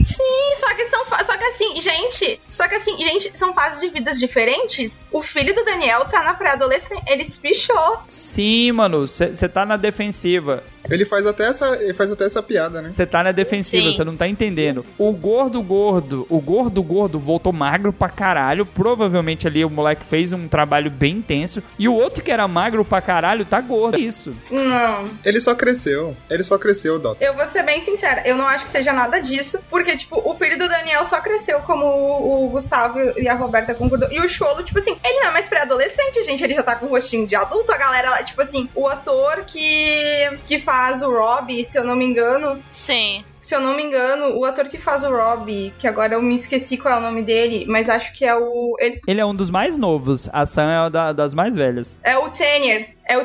[0.00, 3.88] Sim, só que são só que assim, gente, só que assim, gente, são fases de
[3.88, 5.06] vidas diferentes.
[5.12, 8.00] O filho do Daniel tá na pré-adolescência, ele espichou.
[8.04, 10.62] Sim, Manu, você tá na defensiva.
[10.90, 12.90] Ele faz até essa, ele faz até essa piada, né?
[12.90, 14.84] Você tá na defensiva, você não tá entendendo.
[14.98, 18.66] O gordo gordo, o gordo gordo voltou magro pra caralho.
[18.66, 21.62] Provavelmente ali o moleque fez um trabalho bem intenso.
[21.78, 23.96] E o outro que era magro pra caralho tá gordo.
[23.96, 24.34] É isso.
[24.50, 26.16] Não, Ele só cresceu.
[26.28, 27.24] Ele só cresceu, Dalton.
[27.24, 30.34] eu vou ser bem sincera, eu não acho que seja nada disso, porque, tipo, o
[30.36, 34.10] filho do Daniel só cresceu como o, Gustavo e a Roberta concordou.
[34.12, 36.86] E o Cholo, tipo assim, ele não é mais pré-adolescente, gente, ele já tá com
[36.86, 41.64] o rostinho de adulto, a galera tipo assim, o ator que, que faz o Robbie,
[41.64, 43.24] se eu não me engano, Sim.
[43.44, 46.34] Se eu não me engano, o ator que faz o Robbie, que agora eu me
[46.34, 48.74] esqueci qual é o nome dele, mas acho que é o.
[48.80, 50.28] Ele, Ele é um dos mais novos.
[50.32, 51.94] A Sam é uma da- das mais velhas.
[52.02, 52.94] é o Tanner.
[53.06, 53.24] É o,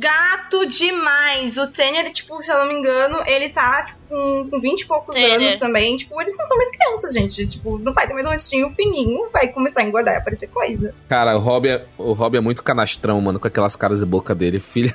[0.00, 1.56] gato demais!
[1.56, 4.86] O Tanner, tipo, se eu não me engano, ele tá, tipo, com, com 20 e
[4.86, 5.34] poucos Tanner.
[5.34, 5.96] anos também.
[5.96, 7.46] Tipo, eles não são mais crianças, gente.
[7.46, 10.92] Tipo, não vai ter mais um rostinho fininho, vai começar a engordar e aparecer coisa.
[11.08, 14.34] Cara, o Rob, é, o Rob é muito canastrão, mano, com aquelas caras de boca
[14.34, 14.58] dele.
[14.58, 14.92] Filho.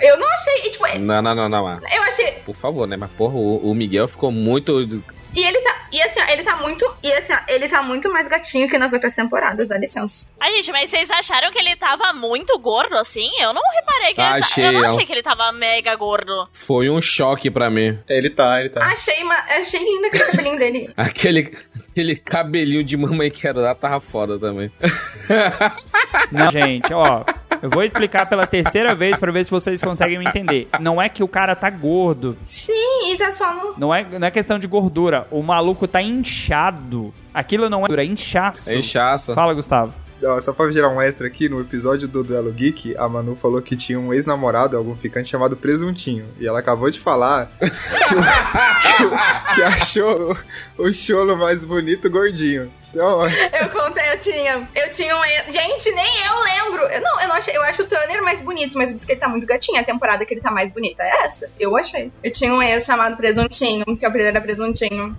[0.00, 1.68] Eu não achei, tipo, Não, não, não, não.
[1.92, 2.32] eu achei.
[2.46, 2.96] Por favor, né?
[3.00, 5.02] Mas, porra, o, o Miguel ficou muito.
[5.34, 5.76] E ele tá.
[5.92, 6.84] E assim, ó, ele tá muito.
[7.02, 10.32] E assim, ó, ele tá muito mais gatinho que nas outras temporadas, dá licença.
[10.40, 13.30] Ai, gente, mas vocês acharam que ele tava muito gordo assim?
[13.40, 14.72] Eu não reparei que ele Achei, tá...
[14.72, 14.92] Eu não ó.
[14.92, 16.48] achei que ele tava mega gordo.
[16.52, 17.98] Foi um choque pra mim.
[18.08, 18.84] Ele tá, ele tá.
[18.86, 20.90] Achei, ma- achei lindo aquele cabelinho dele.
[20.96, 21.56] Aquele,
[21.90, 24.70] aquele cabelinho de mamãe que era lá tava foda também.
[26.30, 27.24] Não, gente, ó.
[27.62, 30.68] Eu vou explicar pela terceira vez pra ver se vocês conseguem me entender.
[30.80, 32.36] Não é que o cara tá gordo.
[32.44, 33.74] Sim, e tá só no.
[33.78, 35.19] Não é, não é questão de gordura.
[35.30, 37.12] O maluco tá inchado.
[37.32, 38.70] Aquilo não é é inchaço.
[38.70, 39.34] É inchaço.
[39.34, 39.92] Fala, Gustavo.
[40.22, 43.62] Ó, Só pra gerar um extra aqui, no episódio do Duelo Geek, a Manu falou
[43.62, 46.26] que tinha um ex-namorado, algum ficante chamado Presuntinho.
[46.38, 50.36] E ela acabou de falar que, o- que achou
[50.78, 52.70] o, o cholo mais bonito gordinho.
[52.90, 54.68] Então, Eu contei, eu tinha.
[54.74, 55.22] Eu tinha um.
[55.52, 56.82] Gente, nem eu lembro.
[56.86, 57.56] Eu, não, eu não achei.
[57.56, 59.80] Eu acho o Tanner mais bonito, mas eu disse que ele tá muito gatinho.
[59.80, 61.48] A temporada que ele tá mais bonita é essa.
[61.58, 62.10] Eu achei.
[62.22, 65.16] Eu tinha um ex chamado Presuntinho, que o apelido era Presuntinho.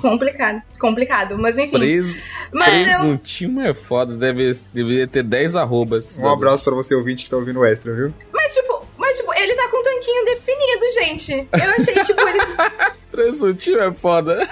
[0.00, 0.60] Complicado.
[0.80, 1.78] Complicado, mas enfim.
[1.78, 2.20] Preso,
[2.52, 2.84] Mas eu.
[2.84, 6.18] presuntinho é foda, deve, deveria ter 10 arrobas.
[6.18, 8.12] um abraço pra você ouvinte que tá ouvindo o extra, viu?
[8.32, 11.48] Mas tipo, mas, tipo, ele tá com um tanquinho definido, gente.
[11.52, 12.38] Eu achei, tipo, ele.
[13.12, 14.48] Presuntinho é foda.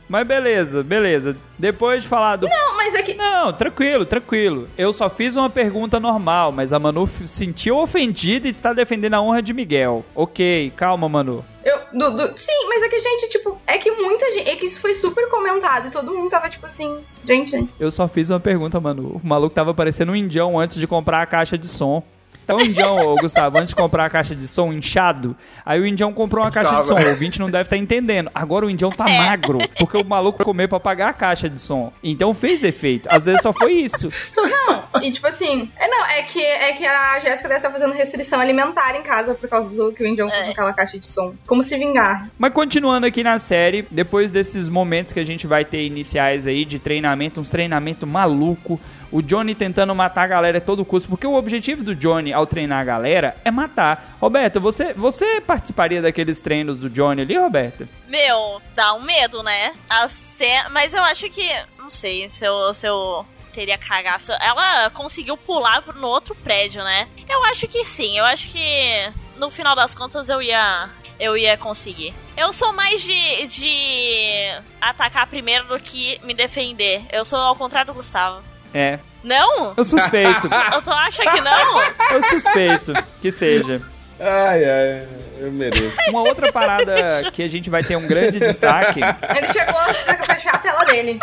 [0.08, 1.36] Mas beleza, beleza.
[1.58, 2.48] Depois de falar do.
[2.48, 3.14] Não, mas é que.
[3.16, 4.68] Não, tranquilo, tranquilo.
[4.78, 9.22] Eu só fiz uma pergunta normal, mas a Manu sentiu ofendida e está defendendo a
[9.22, 10.06] honra de Miguel.
[10.14, 11.44] Ok, calma, Manu.
[11.64, 14.50] Eu, do, do- sim, mas é que, gente, tipo, é que muita gente.
[14.50, 17.68] É que isso foi super comentado e todo mundo tava, tipo assim, gente.
[17.80, 19.20] Eu só fiz uma pergunta, Manu.
[19.24, 22.04] O maluco tava parecendo um indião antes de comprar a caixa de som.
[22.46, 25.86] Então o indião, ô, Gustavo, antes de comprar a caixa de som inchado, aí o
[25.86, 26.94] indião comprou uma caixa de som.
[26.96, 28.30] O ouvinte não deve estar entendendo.
[28.36, 29.18] Agora o indião tá É.
[29.18, 31.92] magro, porque o maluco comeu pra pagar a caixa de som.
[32.04, 33.10] Então fez efeito.
[33.12, 34.10] Às vezes só foi isso.
[34.38, 37.94] Não, E tipo assim, é não, é que, é que a Jéssica deve estar fazendo
[37.94, 40.48] restrição alimentar em casa por causa do que o Indião fez É.
[40.50, 41.34] naquela caixa de som.
[41.48, 42.30] Como se vingar.
[42.38, 46.64] Mas continuando aqui na série, depois desses momentos que a gente vai ter iniciais aí
[46.64, 48.80] de treinamento, uns treinamento maluco,
[49.12, 52.46] o Johnny tentando matar a galera a todo custo, porque o objetivo do Johnny ao
[52.46, 54.18] treinar a galera é matar.
[54.20, 57.88] Roberta, você, você participaria daqueles treinos do Johnny ali, Roberta?
[58.08, 59.74] Meu, dá um medo, né?
[60.10, 61.48] Ce- Mas eu acho que.
[61.78, 64.32] Não sei se eu, se eu teria cagaço.
[64.34, 67.08] Ela conseguiu pular no outro prédio, né?
[67.30, 68.18] Eu acho que sim.
[68.18, 70.90] Eu acho que no final das contas eu ia.
[71.18, 72.14] Eu ia conseguir.
[72.36, 77.04] Eu sou mais de, de atacar primeiro do que me defender.
[77.12, 78.44] Eu sou ao contrário do Gustavo.
[78.76, 79.00] É.
[79.24, 79.74] Não?
[79.78, 80.50] Eu suspeito.
[80.74, 81.82] Eu tô acha que não?
[82.12, 83.82] eu suspeito que seja.
[84.20, 85.08] Ai, ai,
[85.40, 85.96] eu mereço.
[86.10, 89.00] Uma outra parada que a gente vai ter um grande destaque.
[89.02, 89.94] Ele chegou a
[90.26, 91.20] fechar a tela dele.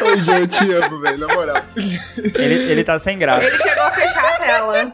[0.00, 1.62] Ô, Jean, eu te amo, velho, na moral.
[1.76, 3.46] Ele, ele tá sem graça.
[3.46, 4.92] Ele chegou a fechar a tela.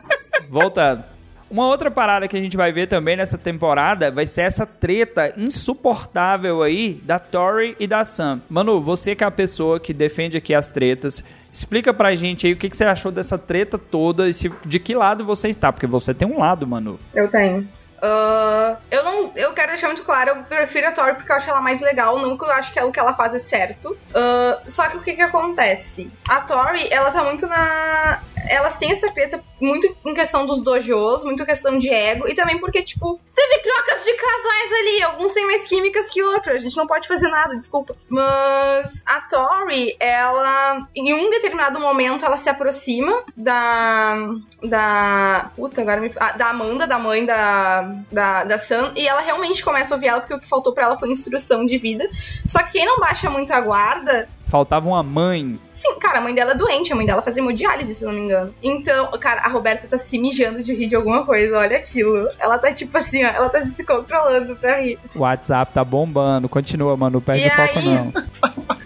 [0.48, 1.04] Voltando.
[1.50, 5.32] Uma outra parada que a gente vai ver também nessa temporada vai ser essa treta
[5.36, 8.40] insuportável aí da Tori e da Sam.
[8.48, 12.52] Manu, você que é a pessoa que defende aqui as tretas, explica pra gente aí
[12.52, 15.72] o que, que você achou dessa treta toda e se- de que lado você está,
[15.72, 16.98] porque você tem um lado, Manu.
[17.14, 17.66] Eu tenho.
[18.02, 19.30] Ah, eu não.
[19.36, 22.18] Eu quero deixar muito claro, eu prefiro a Tori porque eu acho ela mais legal,
[22.18, 23.94] não que eu acho que é o que ela faz é certo.
[24.14, 26.10] Ah, só que o que que acontece?
[26.26, 28.20] A Tori, ela tá muito na.
[28.48, 32.58] Elas têm essa treta muito em questão dos dojos, muito questão de ego, e também
[32.58, 36.76] porque, tipo, teve trocas de casais ali, alguns têm mais químicas que outros, a gente
[36.76, 37.96] não pode fazer nada, desculpa.
[38.08, 44.14] Mas a Tori, ela, em um determinado momento, ela se aproxima da.
[44.62, 45.50] da.
[45.56, 46.12] Puta, agora me.
[46.16, 50.08] ah, da Amanda, da mãe da, da, da Sam, e ela realmente começa a ouvir
[50.08, 52.08] ela porque o que faltou pra ela foi instrução de vida.
[52.46, 55.60] Só que quem não baixa muito a guarda Faltava uma mãe.
[55.72, 58.20] Sim, cara, a mãe dela é doente, a mãe dela fazia hemodiálise, se não me
[58.20, 58.52] engano.
[58.60, 62.28] Então, cara, a Roberta tá se mijando de rir de alguma coisa, olha aquilo.
[62.38, 64.98] Ela tá tipo assim, ó, ela tá se controlando pra rir.
[65.14, 66.48] O WhatsApp tá bombando.
[66.48, 67.20] Continua, Manu.
[67.20, 67.84] Perde E o foco, aí?
[67.84, 68.12] não.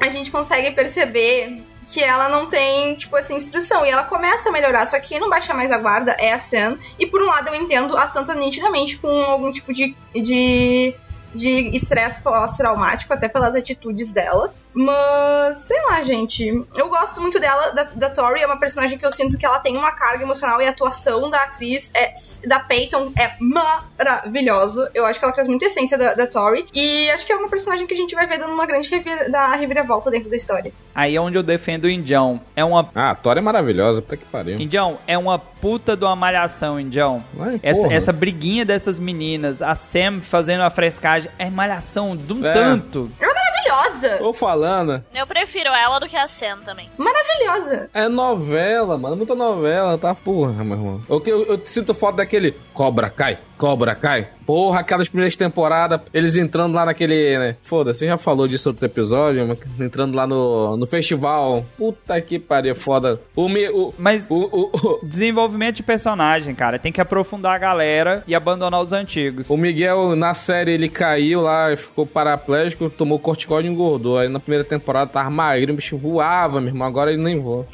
[0.01, 3.87] A gente consegue perceber que ela não tem, tipo assim, instrução.
[3.87, 4.87] E ela começa a melhorar.
[4.87, 6.79] Só que quem não baixa mais a guarda é a Sam.
[6.99, 9.95] E por um lado eu entendo a Santa nitidamente com algum tipo de.
[10.15, 10.95] de
[11.35, 14.55] de estresse pós-traumático, até pelas atitudes dela.
[14.75, 16.45] Mas, sei lá, gente.
[16.77, 18.41] Eu gosto muito dela, da, da Tori.
[18.43, 21.31] É uma personagem que eu sinto que ela tem uma carga emocional e a atuação
[21.31, 22.13] da atriz, é,
[22.47, 24.91] da Peyton, é maravilhosa.
[24.95, 26.67] Eu acho que ela traz muita essência da, da Tori.
[26.75, 29.31] E acho que é uma personagem que a gente vai ver dando uma grande revira,
[29.31, 30.73] da reviravolta dentro da história.
[30.95, 32.41] Aí é onde eu defendo o Indião.
[32.55, 32.89] É uma.
[32.95, 34.59] Ah, a Tori é maravilhosa, puta que pariu.
[34.59, 37.25] Indião, é uma puta de uma malhação, Indião.
[37.39, 42.45] Ai, Essa, essa briguinha dessas meninas, a Sam fazendo a frescagem, é malhação de um
[42.45, 42.53] É.
[42.53, 43.11] tanto.
[43.75, 44.19] Maravilhosa!
[44.19, 46.89] Tô falando, Eu prefiro ela do que a Sam também.
[46.97, 47.91] Maravilhosa!
[47.93, 50.15] é novela, mano, muita novela, tá?
[50.15, 51.03] Porra, meu irmão.
[51.09, 54.29] O que eu, eu sinto foto daquele Cobra Cai, Cobra Cai.
[54.47, 57.57] Porra, aquelas primeiras temporadas, eles entrando lá naquele, né?
[57.63, 61.65] Foda-se, você já falou disso em outros episódios, mas entrando lá no, no festival.
[61.79, 63.21] Puta que pariu, foda.
[63.35, 67.59] O me, o, Mas o, o, o, desenvolvimento de personagem, cara, tem que aprofundar a
[67.59, 69.49] galera e abandonar os antigos.
[69.49, 74.19] o Miguel, na série, ele caiu lá, ficou paraplégico, tomou corticóide e engordou.
[74.19, 76.87] Aí na primeira temporada tava magrinho, o bicho voava, meu irmão.
[76.87, 77.67] Agora ele nem voa.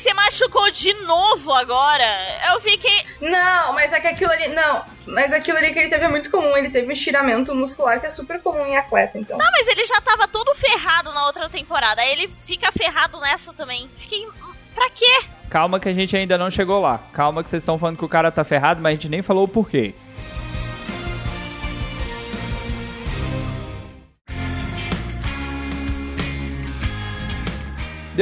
[0.00, 2.06] Se machucou de novo agora.
[2.50, 3.04] Eu fiquei.
[3.20, 4.48] Não, mas é que aquilo ali.
[4.48, 6.56] Não, mas aquilo ali que ele teve é muito comum.
[6.56, 9.38] Ele teve um estiramento muscular que é super comum em atleta, então.
[9.38, 12.00] Ah, mas ele já tava todo ferrado na outra temporada.
[12.00, 13.90] Aí ele fica ferrado nessa também.
[13.98, 14.26] Fiquei.
[14.74, 15.24] Pra quê?
[15.50, 16.98] Calma que a gente ainda não chegou lá.
[17.12, 19.44] Calma que vocês estão falando que o cara tá ferrado, mas a gente nem falou
[19.44, 19.94] o porquê.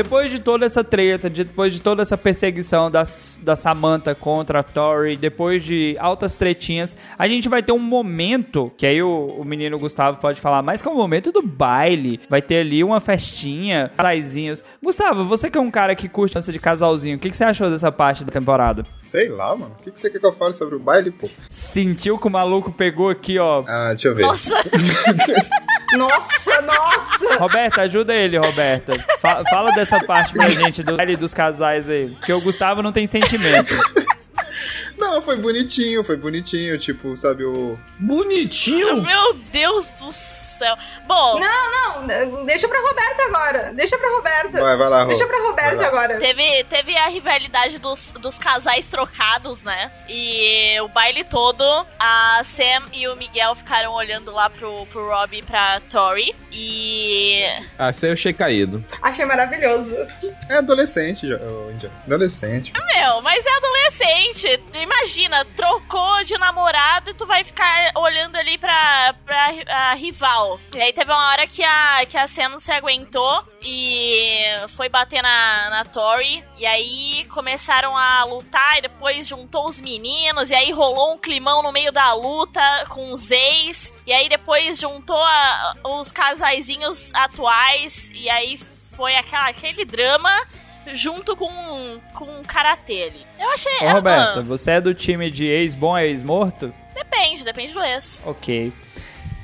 [0.02, 4.60] Depois de toda essa treta, de- depois de toda essa perseguição das, da Samantha contra
[4.60, 9.34] a Tori, depois de altas tretinhas, a gente vai ter um momento, que aí o,
[9.40, 12.20] o menino Gustavo pode falar mais, que é o momento do baile.
[12.30, 14.62] Vai ter ali uma festinha, casaizinhos.
[14.80, 17.42] Gustavo, você que é um cara que curte dança de casalzinho, o que, que você
[17.42, 18.86] achou dessa parte da temporada?
[19.02, 19.74] Sei lá, mano.
[19.80, 21.28] O que, que você quer que eu fale sobre o baile, pô?
[21.50, 23.64] Sentiu que o maluco pegou aqui, ó.
[23.66, 24.22] Ah, deixa eu ver.
[24.22, 24.54] Nossa,
[25.96, 27.36] Nossa, nossa!
[27.38, 28.92] Roberta, ajuda ele, Roberta.
[29.20, 32.10] Fa- fala dessa parte pra gente do baile dos casais aí.
[32.18, 33.74] Porque o Gustavo não tem sentimento.
[34.98, 36.76] Não, foi bonitinho, foi bonitinho.
[36.76, 37.78] Tipo, sabe, o.
[37.98, 39.00] Bonitinho!
[39.02, 40.47] meu Deus do céu.
[41.06, 43.72] Bom, Não, não, deixa pra Roberta agora.
[43.74, 44.60] Deixa pra Roberta.
[44.60, 45.08] Vai, vai lá, Rô.
[45.08, 46.18] Deixa pra Roberta agora.
[46.18, 49.90] Teve, teve a rivalidade dos, dos casais trocados, né?
[50.08, 51.64] E o baile todo,
[51.98, 56.34] a Sam e o Miguel ficaram olhando lá pro, pro Rob e pra Tori.
[56.52, 57.44] E.
[57.78, 58.84] Ah, esse aí eu achei caído.
[59.02, 59.94] Achei maravilhoso.
[60.48, 61.26] É adolescente.
[62.06, 62.72] Adolescente.
[62.72, 64.60] Meu, mas é adolescente.
[64.74, 70.47] Imagina, trocou de namorado e tu vai ficar olhando ali pra, pra a rival.
[70.74, 74.88] E aí teve uma hora que a, que a Sam não se aguentou e foi
[74.88, 76.44] bater na, na Tori.
[76.56, 80.50] E aí começaram a lutar e depois juntou os meninos.
[80.50, 83.92] E aí rolou um climão no meio da luta com os ex.
[84.06, 88.10] E aí depois juntou a- os casaizinhos atuais.
[88.14, 88.56] E aí
[88.96, 90.30] foi aquela, aquele drama
[90.94, 93.26] junto com, com o karatê ali.
[93.38, 93.78] Eu achei.
[93.82, 96.72] Ô, ah, Roberta, você é do time de ex-bom, ex-morto?
[96.94, 98.20] depende, depende do ex.
[98.26, 98.72] Ok.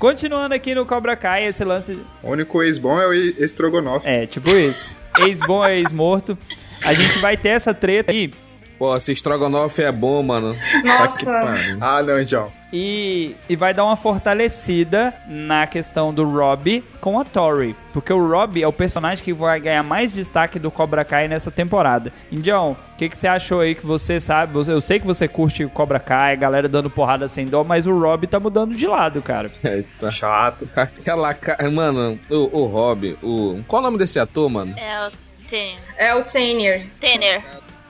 [0.05, 1.99] Continuando aqui no Cobra Kai, esse lance.
[2.23, 4.07] O único ex-bom é o estrogonofe.
[4.07, 4.95] É, tipo isso.
[5.21, 6.37] Ex-bom, ex-morto.
[6.85, 8.31] A gente vai ter essa treta aí.
[8.79, 10.51] Pô, esse estrogonofe é bom, mano.
[10.85, 11.19] Nossa.
[11.19, 11.79] Que pariu.
[11.81, 12.53] Ah, não, Indião.
[12.73, 17.77] E, e vai dar uma fortalecida na questão do Rob com a Tori.
[17.93, 21.53] Porque o Rob é o personagem que vai ganhar mais destaque do Cobra Kai nessa
[21.53, 22.13] temporada.
[22.33, 24.59] Indião, o que, que você achou aí que você sabe?
[24.69, 27.97] Eu sei que você curte o Cobra Kai, galera dando porrada sem dó, mas o
[27.97, 29.53] Rob tá mudando de lado, cara.
[29.63, 30.11] Eita.
[30.11, 30.69] Chato.
[30.75, 31.71] Aquela cara.
[31.71, 33.61] Mano, o, o Rob, o.
[33.69, 34.75] Qual o nome desse ator, mano?
[34.77, 35.13] É o
[35.49, 36.85] Ten- É o Tanner.
[37.01, 37.41] Tanner.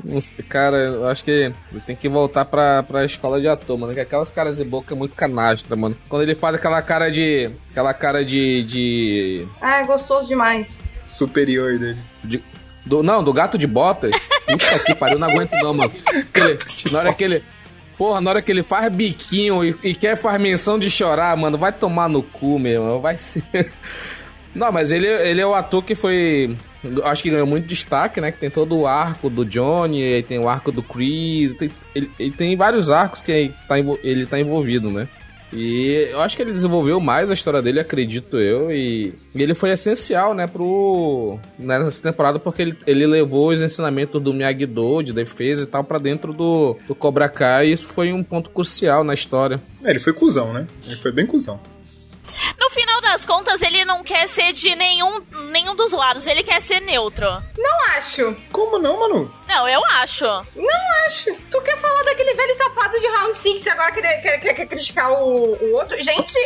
[0.05, 1.55] Não sei, Cara, eu acho que ele
[1.87, 3.95] tem que voltar pra, pra escola de ator, mano.
[3.95, 5.97] Que aquelas caras de boca é muito canastra, mano.
[6.09, 7.51] Quando ele faz aquela cara de.
[7.71, 8.63] Aquela cara de.
[8.65, 9.47] de.
[9.63, 11.01] Ah, é gostoso demais.
[11.09, 11.99] Superior dele.
[12.23, 12.43] de-
[12.85, 14.13] do, não, do gato de botas.
[14.47, 15.93] Puta que pariu, não aguento não, mano.
[16.07, 16.59] Aquele-
[16.93, 17.43] na hora que ele.
[17.97, 21.57] Porra, na hora que ele faz biquinho e, e quer faz menção de chorar, mano,
[21.57, 23.01] vai tomar no cu, meu.
[23.01, 23.43] Vai ser.
[24.55, 26.57] Não, mas ele, ele é o ator que foi.
[27.05, 28.31] Acho que ganhou muito destaque, né?
[28.33, 31.57] Que tem todo o arco do Johnny, tem o arco do Chris.
[31.57, 35.09] tem- ele, ele tem vários arcos que tá, envol- ele tá envolvido, né?
[35.57, 38.73] E eu acho que ele desenvolveu mais a história dele, acredito eu.
[38.73, 41.39] E, e ele foi essencial, né, pro.
[41.57, 45.99] nessa temporada, porque ele, ele levou os ensinamentos do Miyagi-Do, de defesa e tal, pra
[45.99, 47.69] dentro do, do Cobra Kai.
[47.69, 49.61] E isso foi um ponto crucial na história.
[49.85, 50.67] É, ele foi cuzão, né?
[50.87, 51.61] Ele foi bem cuzão.
[52.75, 55.21] No final das contas, ele não quer ser de nenhum,
[55.53, 57.25] nenhum dos lados, ele quer ser neutro.
[57.57, 58.37] Não acho.
[58.51, 59.33] Como não, mano?
[59.47, 60.25] Não, eu acho.
[60.25, 61.33] Não acho.
[61.53, 64.67] Tu quer falar daquele velho safado de Round 6 e agora quer, quer, quer, quer
[64.67, 66.03] criticar o, o outro?
[66.03, 66.37] Gente,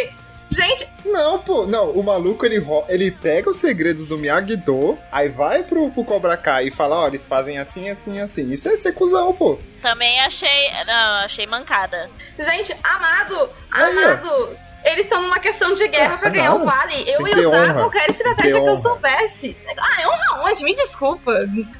[0.50, 5.62] gente, Não, pô, não, o maluco ele, ele pega os segredos do Miyagi-Do, aí vai
[5.62, 8.50] pro, pro Cobra Kai e fala, ó, eles fazem assim, assim, assim.
[8.50, 9.58] Isso é ser cuzão, pô.
[9.80, 10.70] Também achei.
[10.86, 12.10] Não, achei mancada.
[12.38, 14.67] gente, amado, amado.
[14.90, 16.62] Eles estão numa questão de guerra pra Ah, ganhar não.
[16.62, 16.94] o vale.
[17.08, 17.74] Eu Tem ia usar honra.
[17.74, 19.56] qualquer estratégia que que, eu soubesse.
[19.78, 20.64] Ah, é honra onde?
[20.64, 21.32] Me desculpa.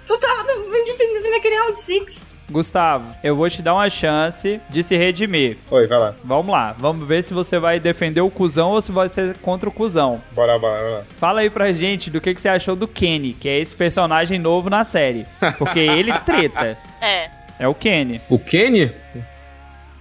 [0.06, 2.28] Tu tava defendendo aquele Round 6.
[2.50, 5.58] Gustavo, eu vou te dar uma chance de se redimir.
[5.70, 6.14] Oi, vai lá.
[6.24, 9.68] Vamos lá, vamos ver se você vai defender o cuzão ou se vai ser contra
[9.68, 10.22] o cuzão.
[10.32, 11.06] Bora, bora, bora.
[11.20, 14.38] Fala aí pra gente do que, que você achou do Kenny, que é esse personagem
[14.38, 15.26] novo na série.
[15.58, 16.76] Porque ele treta.
[17.02, 17.30] É.
[17.60, 18.20] É o Kenny.
[18.30, 18.92] O Kenny?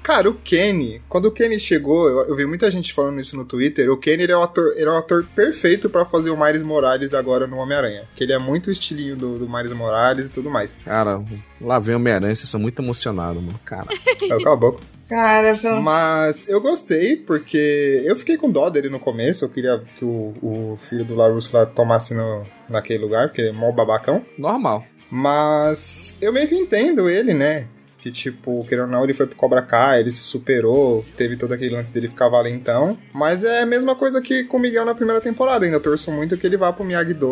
[0.07, 3.43] Cara, o Kenny, quando o Kenny chegou, eu, eu vi muita gente falando isso no
[3.43, 6.41] Twitter, o Kenny ele é o ator, ele é o ator perfeito pra fazer o
[6.41, 8.07] Miles Morales agora no Homem-Aranha.
[8.15, 10.77] Que ele é muito estilinho do, do Miles Morales e tudo mais.
[10.85, 11.21] Cara,
[11.59, 13.59] lá vem o Homem-Aranha, vocês são muito emocionados, mano.
[13.65, 13.87] Cara.
[13.91, 14.79] É, cala a boca.
[15.09, 15.81] Cara, pelo...
[15.81, 19.43] Mas eu gostei, porque eu fiquei com dó dele no começo.
[19.43, 23.49] Eu queria que o, o filho do Larusso lá tomasse no, naquele lugar, porque ele
[23.49, 24.25] é mó babacão.
[24.37, 24.85] Normal.
[25.11, 27.67] Mas eu meio que entendo ele, né?
[28.07, 31.53] Que, tipo, querendo ou não, ele foi pro Cobra Kai, ele se superou, teve todo
[31.53, 32.97] aquele lance dele ficar valentão.
[33.13, 35.65] Mas é a mesma coisa que com o Miguel na primeira temporada.
[35.65, 37.27] Ainda torço muito que ele vá pro Miyagi-Do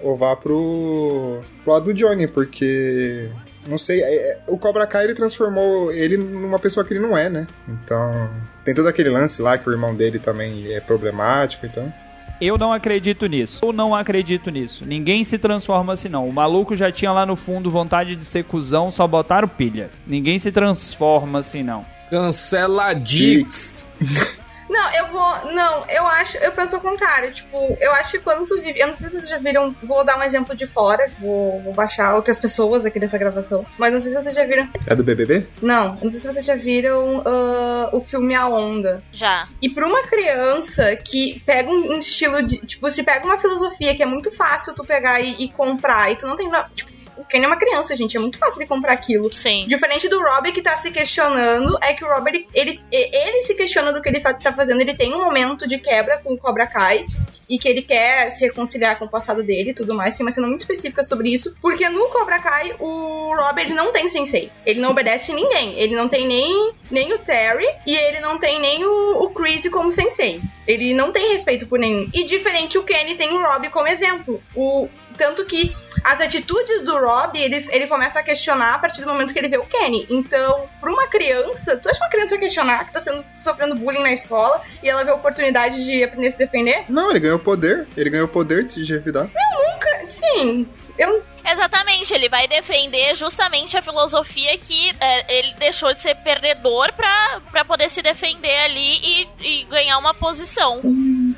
[0.00, 3.28] ou vá pro, pro lado do Johnny, porque
[3.68, 7.16] não sei, é- é- o Cobra Kai ele transformou ele numa pessoa que ele não
[7.18, 7.46] é, né?
[7.68, 8.30] Então,
[8.64, 11.92] tem todo aquele lance lá que o irmão dele também é problemático, então.
[12.40, 13.60] Eu não acredito nisso.
[13.62, 14.84] Eu não acredito nisso.
[14.84, 16.28] Ninguém se transforma assim, não.
[16.28, 19.90] O maluco já tinha lá no fundo vontade de ser cuzão, só botaram pilha.
[20.06, 21.84] Ninguém se transforma assim, não.
[22.10, 23.88] Canceladix.
[24.74, 25.52] Não, eu vou.
[25.52, 26.36] Não, eu acho.
[26.38, 27.32] Eu penso ao contrário.
[27.32, 28.80] Tipo, eu acho que quando tu vive.
[28.80, 29.74] Eu não sei se vocês já viram.
[29.82, 31.08] Vou dar um exemplo de fora.
[31.20, 33.64] Vou, vou baixar outras pessoas aqui nessa gravação.
[33.78, 34.68] Mas não sei se vocês já viram.
[34.84, 35.46] É do BBB?
[35.62, 39.02] Não, não sei se vocês já viram ah, o filme A Onda.
[39.12, 39.48] Já.
[39.62, 42.58] E pra uma criança que pega um um estilo de.
[42.58, 46.16] Tipo, se pega uma filosofia que é muito fácil tu pegar e, e comprar, e
[46.16, 46.50] tu não tem.
[46.74, 48.16] Tipo, o Kenny é uma criança, gente.
[48.16, 49.32] É muito fácil de comprar aquilo.
[49.32, 49.66] Sim.
[49.66, 53.92] Diferente do Robbie que tá se questionando, é que o Robbie, ele, ele, se questiona
[53.92, 54.80] do que ele tá fazendo.
[54.80, 57.06] Ele tem um momento de quebra com o Cobra Kai
[57.48, 60.16] e que ele quer se reconciliar com o passado dele e tudo mais.
[60.16, 61.56] Tem uma cena muito específica sobre isso.
[61.60, 63.14] Porque no Cobra Kai, o
[63.56, 64.50] ele não tem sensei.
[64.64, 65.78] Ele não obedece ninguém.
[65.78, 69.68] Ele não tem nem, nem o Terry e ele não tem nem o, o Chris
[69.68, 70.40] como sensei.
[70.66, 72.08] Ele não tem respeito por nenhum.
[72.12, 74.42] E diferente, o Kenny tem o Robbie como exemplo.
[74.54, 79.08] O, Tanto que as atitudes do Rob, eles, ele começa a questionar a partir do
[79.08, 80.06] momento que ele vê o Kenny.
[80.10, 84.12] Então, pra uma criança, tu acha uma criança questionar que tá sendo, sofrendo bullying na
[84.12, 86.84] escola e ela vê a oportunidade de aprender a se defender?
[86.88, 87.86] Não, ele ganhou poder.
[87.96, 89.24] Ele ganhou poder de se revidar.
[89.24, 90.66] Nunca, sim.
[90.98, 96.92] Eu, Exatamente, ele vai defender justamente a filosofia que é, ele deixou de ser perdedor
[96.94, 100.80] pra, pra poder se defender ali e, e ganhar uma posição.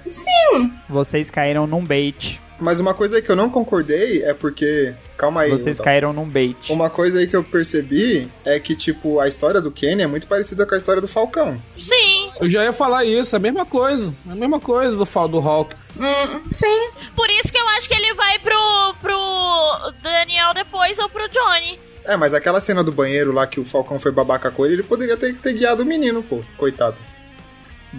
[0.04, 0.72] sim.
[0.88, 2.40] Vocês caíram num bait.
[2.58, 4.94] Mas uma coisa aí que eu não concordei é porque.
[5.16, 5.50] Calma aí.
[5.50, 6.56] Vocês caíram num bait.
[6.70, 10.26] Uma coisa aí que eu percebi é que, tipo, a história do Kenny é muito
[10.26, 11.60] parecida com a história do Falcão.
[11.76, 14.14] Sim, Eu já ia falar isso, a mesma coisa.
[14.30, 15.74] A mesma coisa do Fall do Hulk.
[15.98, 16.90] Hum, sim.
[17.14, 21.78] por isso que eu acho que ele vai pro, pro Daniel depois ou pro Johnny.
[22.04, 24.82] É, mas aquela cena do banheiro lá que o Falcão foi babaca com ele, ele
[24.82, 26.42] poderia ter, ter guiado o menino, pô.
[26.56, 26.96] Coitado.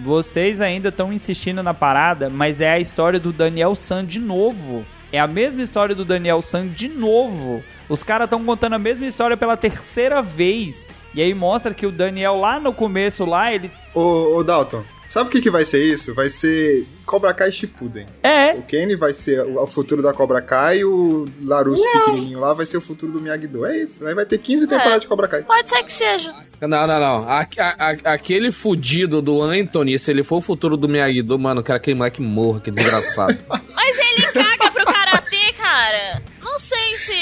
[0.02, 4.84] Vocês ainda estão insistindo na parada, mas é a história do Daniel San de novo.
[5.10, 7.62] É a mesma história do Daniel San de novo.
[7.88, 10.88] Os caras estão contando a mesma história pela terceira vez.
[11.14, 15.28] E aí mostra que o Daniel lá no começo lá, ele Ô, ô Dalton, sabe
[15.28, 16.14] o que, que vai ser isso?
[16.14, 18.06] Vai ser Cobra Kai Shippuden.
[18.22, 22.52] é O Kenny vai ser o, futuro da Cobra Kai e o Larusso pequenininho lá
[22.52, 23.64] vai ser o futuro do Miyagi-Do.
[23.66, 24.06] É isso.
[24.06, 25.42] Aí vai ter 15 temporadas de Cobra Kai.
[25.42, 26.34] Pode ser que seja.
[26.60, 27.28] Não, não, não.
[27.28, 31.60] Aque- a- a- aquele fudido do Anthony, se ele for o futuro do Miyagi-Do, mano,
[31.60, 33.38] eu quero que aquele moleque morra, que desgraçado.
[33.74, 36.22] Mas ele caga pro karatê, cara.
[36.58, 37.18] Sei se.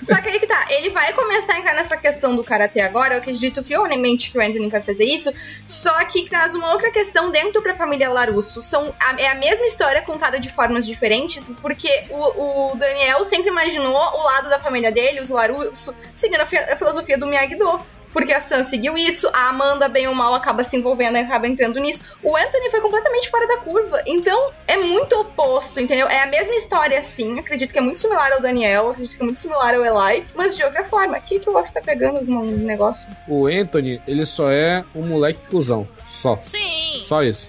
[0.04, 3.14] Só que aí que tá, ele vai começar a entrar nessa questão do karatê agora,
[3.14, 5.32] eu acredito fielmente que o Anthony vai fazer isso,
[5.66, 8.62] só que traz uma outra questão dentro pra família Larusso.
[8.62, 13.50] São, a- é a mesma história contada de formas diferentes, porque o, o Daniel sempre
[13.50, 17.80] imaginou o lado da família dele, os Larusso, seguindo a, fi- a filosofia do Miyagi-Do.
[18.12, 21.46] Porque a Sam seguiu isso, a Amanda, bem ou mal, acaba se envolvendo e acaba
[21.46, 22.16] entrando nisso.
[22.22, 24.02] O Anthony foi completamente fora da curva.
[24.06, 26.08] Então, é muito oposto, entendeu?
[26.08, 27.38] É a mesma história, sim.
[27.38, 30.56] Acredito que é muito similar ao Daniel, acredito que é muito similar ao Eli, mas
[30.56, 31.18] de outra forma.
[31.18, 33.08] O que, o Ox tá pegando no negócio?
[33.28, 35.86] o Anthony, ele só é um moleque cuzão.
[36.20, 36.36] Só.
[36.42, 37.02] Sim.
[37.04, 37.48] Só isso.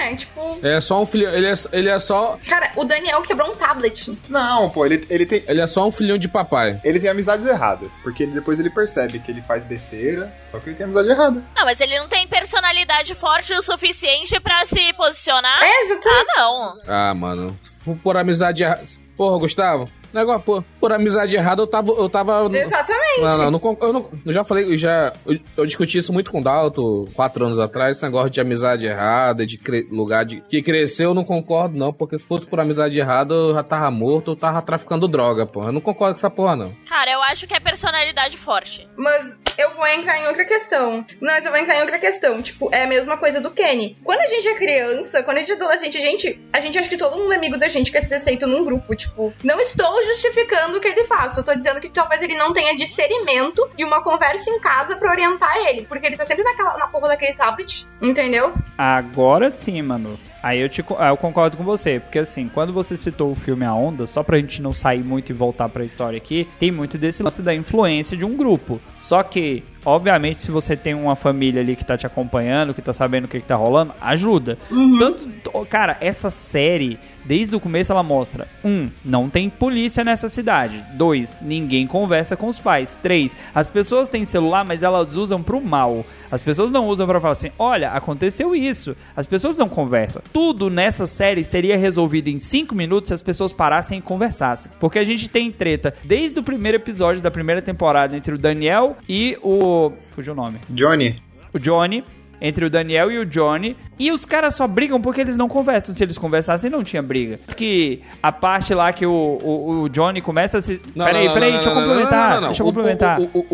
[0.00, 0.58] É, tipo.
[0.62, 1.28] É só um filho.
[1.28, 2.38] Ele é, ele é só.
[2.48, 4.16] Cara, o Daniel quebrou um tablet.
[4.28, 5.42] Não, pô, ele, ele tem.
[5.46, 6.80] Ele é só um filhinho de papai.
[6.82, 10.70] Ele tem amizades erradas, porque ele- depois ele percebe que ele faz besteira, só que
[10.70, 11.42] ele tem amizade errada.
[11.54, 15.62] Não, mas ele não tem personalidade forte o suficiente pra se posicionar.
[15.62, 16.26] É, exatamente.
[16.36, 16.78] Ah, não.
[16.86, 17.58] Ah, mano.
[17.84, 18.84] Por, por amizade errada.
[19.16, 19.90] Porra, Gustavo.
[20.16, 21.92] Negócio, por, por amizade errada, eu tava.
[21.92, 23.20] Eu tava Exatamente.
[23.20, 25.12] Não, não, não, eu, não- eu já falei, eu já.
[25.26, 28.86] Eu, eu discuti isso muito com o Dalton quatro anos atrás, esse negócio de amizade
[28.86, 30.40] errada, de cre- lugar de.
[30.42, 33.90] Que cresceu, eu não concordo, não, porque se fosse por amizade errada, eu já tava
[33.90, 35.68] morto, eu tava traficando droga, porra.
[35.68, 36.74] Eu não concordo com essa porra, não.
[36.88, 38.88] Cara, eu acho que é personalidade forte.
[38.96, 41.04] Mas eu vou entrar em outra questão.
[41.20, 42.42] Mas eu vou entrar em outra questão.
[42.42, 43.96] Tipo, é a mesma coisa do Kenny.
[44.04, 46.88] Quando a gente é criança, quando a gente é adolescente, a gente, a gente acha
[46.88, 48.94] que todo mundo é amigo da gente, quer ser aceito num grupo.
[48.94, 51.36] Tipo, não estou justificando o que ele faz.
[51.36, 55.10] Eu tô dizendo que talvez ele não tenha discernimento e uma conversa em casa pra
[55.10, 55.82] orientar ele.
[55.82, 57.86] Porque ele tá sempre naquela, na porra daquele tablet.
[58.00, 58.54] Entendeu?
[58.78, 60.18] Agora sim, mano.
[60.42, 63.74] Aí eu, te, eu concordo com você, porque assim, quando você citou o filme A
[63.74, 67.20] Onda, só pra gente não sair muito e voltar pra história aqui, tem muito desse
[67.20, 68.80] lance da influência de um grupo.
[68.96, 72.92] Só que, obviamente, se você tem uma família ali que tá te acompanhando, que tá
[72.92, 74.58] sabendo o que, que tá rolando, ajuda.
[74.98, 75.28] Tanto,
[75.70, 80.84] cara, essa série, desde o começo ela mostra: um, não tem polícia nessa cidade.
[80.94, 82.98] Dois, ninguém conversa com os pais.
[83.00, 86.04] Três, as pessoas têm celular, mas elas usam pro mal.
[86.30, 88.96] As pessoas não usam pra falar assim: olha, aconteceu isso.
[89.16, 90.20] As pessoas não conversam.
[90.32, 94.72] Tudo nessa série seria resolvido em 5 minutos se as pessoas parassem e conversassem.
[94.80, 98.96] Porque a gente tem treta desde o primeiro episódio da primeira temporada entre o Daniel
[99.08, 99.75] e o.
[100.10, 100.58] Fugiu o nome.
[100.70, 101.22] Johnny,
[101.54, 102.02] O Johnny.
[102.38, 103.74] Entre o Daniel e o Johnny.
[103.98, 105.94] E os caras só brigam porque eles não conversam.
[105.94, 107.38] Se eles conversassem, não tinha briga.
[107.56, 110.76] Que a parte lá que o, o, o Johnny começa a se.
[110.94, 112.40] peraí, peraí, deixa eu complementar.
[112.42, 113.20] Deixa eu O- complementar.
[113.20, 113.46] O, o,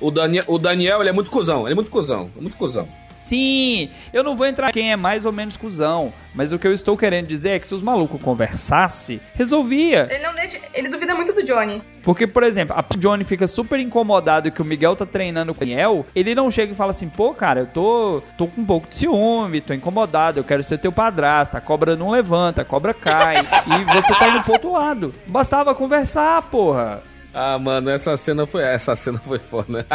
[0.00, 2.56] o, o, Daniel, o Daniel, ele é muito cuzão, ele é muito cuzão, é muito
[2.56, 2.88] cuzão.
[3.20, 6.66] Sim, eu não vou entrar em quem é mais ou menos cuzão, mas o que
[6.66, 10.08] eu estou querendo dizer é que se os malucos conversassem, resolvia.
[10.10, 10.58] Ele não deixa.
[10.72, 11.82] Ele duvida muito do Johnny.
[12.02, 15.66] Porque, por exemplo, a Johnny fica super incomodado que o Miguel tá treinando com o
[15.66, 18.88] Daniel, ele não chega e fala assim, pô, cara, eu tô, tô com um pouco
[18.88, 22.94] de ciúme, tô incomodado, eu quero ser teu padrasto, a cobra não levanta, a cobra
[22.94, 23.36] cai,
[23.68, 25.14] e você tá indo pro outro lado.
[25.26, 27.02] Bastava conversar, porra.
[27.32, 28.62] Ah, mano, essa cena foi.
[28.62, 29.86] Essa cena foi foda.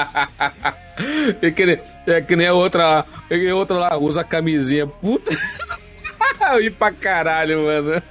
[1.41, 3.05] é, que nem, é que nem a outra lá.
[3.29, 4.87] É que outra lá, usa camisinha.
[4.87, 5.31] Puta.
[6.59, 8.01] Ri pra caralho, mano.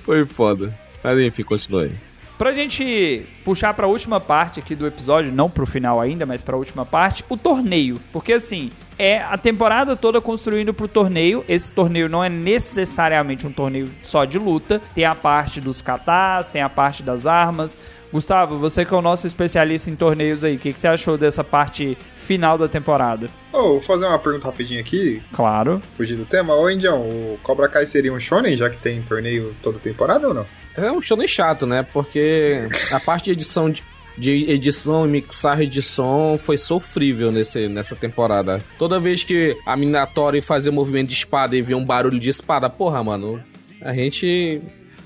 [0.04, 0.74] foi foda.
[1.02, 2.09] Mas enfim, continua aí.
[2.40, 6.56] Pra gente puxar pra última parte aqui do episódio, não pro final ainda, mas pra
[6.56, 8.00] última parte, o torneio.
[8.14, 11.44] Porque assim, é a temporada toda construindo pro torneio.
[11.46, 14.80] Esse torneio não é necessariamente um torneio só de luta.
[14.94, 17.76] Tem a parte dos katas, tem a parte das armas.
[18.12, 21.16] Gustavo, você que é o nosso especialista em torneios aí, o que, que você achou
[21.16, 23.28] dessa parte final da temporada?
[23.52, 25.80] Oh, vou fazer uma pergunta rapidinho aqui, Claro.
[25.96, 26.54] fugir do tema.
[26.54, 30.34] Ô, Indião, o Cobra Kai seria um shonen, já que tem torneio toda temporada ou
[30.34, 30.46] não?
[30.76, 31.86] É um show nem chato, né?
[31.92, 33.82] Porque a parte de edição de,
[34.16, 38.60] de edição e mixagem de som foi sofrível nesse, nessa temporada.
[38.78, 42.70] Toda vez que a Minatori fazia movimento de espada e via um barulho de espada,
[42.70, 43.42] porra, mano,
[43.82, 44.60] a gente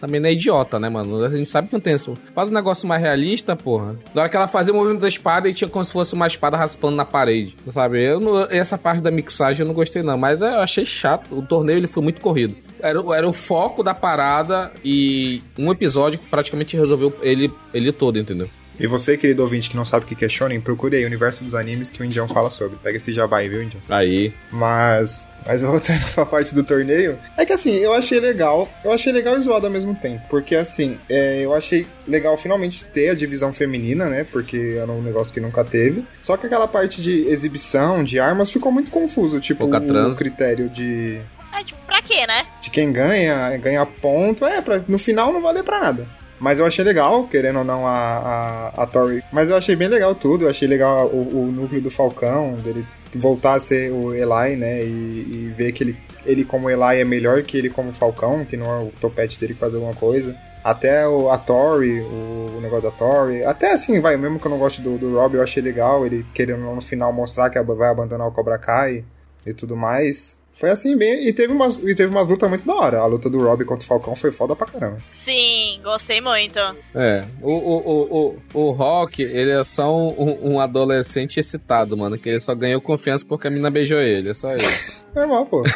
[0.07, 1.25] também não é idiota, né, mano?
[1.25, 2.17] A gente sabe que não tem isso.
[2.35, 3.97] Faz um negócio mais realista, porra.
[4.15, 6.27] Na hora que ela fazia o movimento da espada e tinha como se fosse uma
[6.27, 8.03] espada raspando na parede, sabe?
[8.05, 10.17] Eu não- essa parte da mixagem eu não gostei, não.
[10.19, 11.35] Mas eu achei chato.
[11.37, 12.55] O torneio ele foi muito corrido.
[12.81, 17.91] Era, o- era o foco da parada e um episódio que praticamente resolveu ele, ele
[17.93, 18.49] todo, entendeu?
[18.79, 21.07] E você, querido ouvinte que não sabe o que que é shonen, procure aí o
[21.07, 22.77] universo dos animes que o Indião fala sobre.
[22.83, 23.81] Pega esse jabá aí, viu, Indião?
[23.89, 24.33] Aí.
[24.51, 29.13] Mas, mas voltando pra parte do torneio, é que assim, eu achei legal, eu achei
[29.13, 33.15] legal e zoado ao mesmo tempo, porque assim, é, eu achei legal finalmente ter a
[33.15, 37.27] divisão feminina, né, porque era um negócio que nunca teve, só que aquela parte de
[37.29, 41.21] exibição, de armas, ficou muito confuso, tipo, o critério de,
[41.53, 42.47] É, tipo, pra quê, né?
[42.63, 46.07] de quem ganha, ganha ponto, é, pra, no final não valer pra nada.
[46.41, 49.23] Mas eu achei legal, querendo ou não, a, a, a Tori.
[49.33, 50.45] Mas eu achei bem legal tudo.
[50.45, 52.85] Eu achei legal o, o núcleo do Falcão, dele
[53.15, 54.83] voltar a ser o Eli, né?
[54.85, 58.57] E, e ver que ele, ele como Eli é melhor que ele como Falcão, que
[58.57, 60.35] não é o topete dele que faz alguma coisa.
[60.63, 63.45] Até o, a Tori, o, o negócio da Tori.
[63.45, 66.25] Até assim, vai, mesmo que eu não goste do, do Rob, eu achei legal ele
[66.35, 69.05] querendo no final mostrar que vai abandonar o Cobra Kai
[69.47, 70.39] e tudo mais.
[70.57, 71.27] Foi assim, bem.
[71.27, 72.99] E teve umas, e teve umas lutas muito da hora.
[73.01, 74.99] A luta do Rob contra o Falcão foi foda pra caramba.
[75.11, 76.59] Sim, gostei muito.
[76.95, 82.17] É, o, o, o, o, o Rock, ele é só um, um adolescente excitado, mano,
[82.17, 85.05] que ele só ganhou confiança porque a mina beijou ele, é só isso.
[85.15, 85.65] Normal, pô.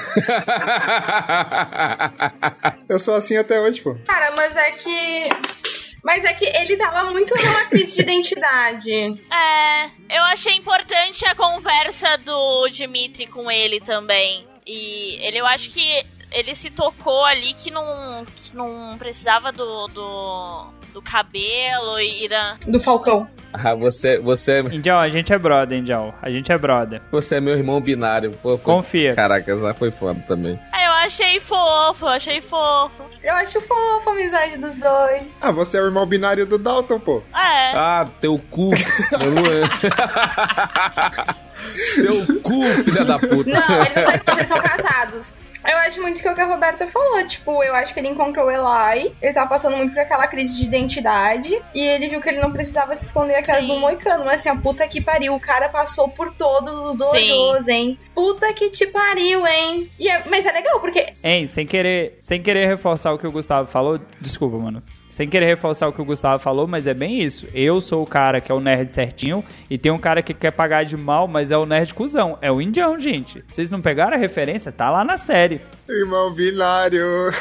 [2.88, 3.96] Eu sou assim até hoje, pô.
[4.06, 5.22] Cara, mas é que.
[6.02, 8.90] Mas é que ele tava muito numa crise de identidade.
[8.92, 14.46] É, eu achei importante a conversa do Dimitri com ele também.
[14.68, 19.88] E ele, eu acho que ele se tocou ali que não, que não precisava do,
[19.88, 22.56] do, do cabelo e da.
[22.66, 23.28] Do Falcão.
[23.52, 26.12] ah, você, você, Indião, a gente é brother, Indião.
[26.20, 27.00] A gente é brother.
[27.10, 28.32] você é meu irmão binário.
[28.42, 28.74] Pô, foi...
[28.74, 29.14] Confia.
[29.14, 30.58] Caraca, essa foi foda também.
[30.72, 33.04] Ah, eu achei fofo, eu achei fofo.
[33.22, 35.30] Eu acho fofo a amizade dos dois.
[35.40, 37.22] Ah, você é o irmão binário do Dalton, pô.
[37.32, 37.72] É.
[37.74, 38.70] Ah, teu cu.
[39.18, 39.68] É.
[42.02, 43.50] teu cu, filha da puta.
[43.50, 45.36] Não, eles, não são, eles são casados.
[45.66, 47.26] Eu acho muito que é o que a Roberta falou.
[47.26, 49.14] Tipo, eu acho que ele encontrou o Eli.
[49.20, 51.58] Ele tava passando muito por aquela crise de identidade.
[51.74, 54.24] E ele viu que ele não precisava se esconder atrás do moicano.
[54.24, 55.34] Mas assim, a puta que pariu.
[55.34, 57.98] O cara passou por todos os dojos, hein?
[58.14, 59.88] Puta que te pariu, hein?
[59.98, 63.32] E é- mas é legal, porque Hein, sem querer, sem querer reforçar o que o
[63.32, 64.82] Gustavo falou, desculpa, mano.
[65.10, 67.46] Sem querer reforçar o que o Gustavo falou, mas é bem isso.
[67.54, 70.50] Eu sou o cara que é o nerd certinho e tem um cara que quer
[70.50, 72.38] pagar de mal, mas é o nerd cuzão.
[72.42, 73.42] É o indião, gente.
[73.48, 74.70] Vocês não pegaram a referência?
[74.70, 75.60] Tá lá na série.
[75.88, 77.32] Irmão binário.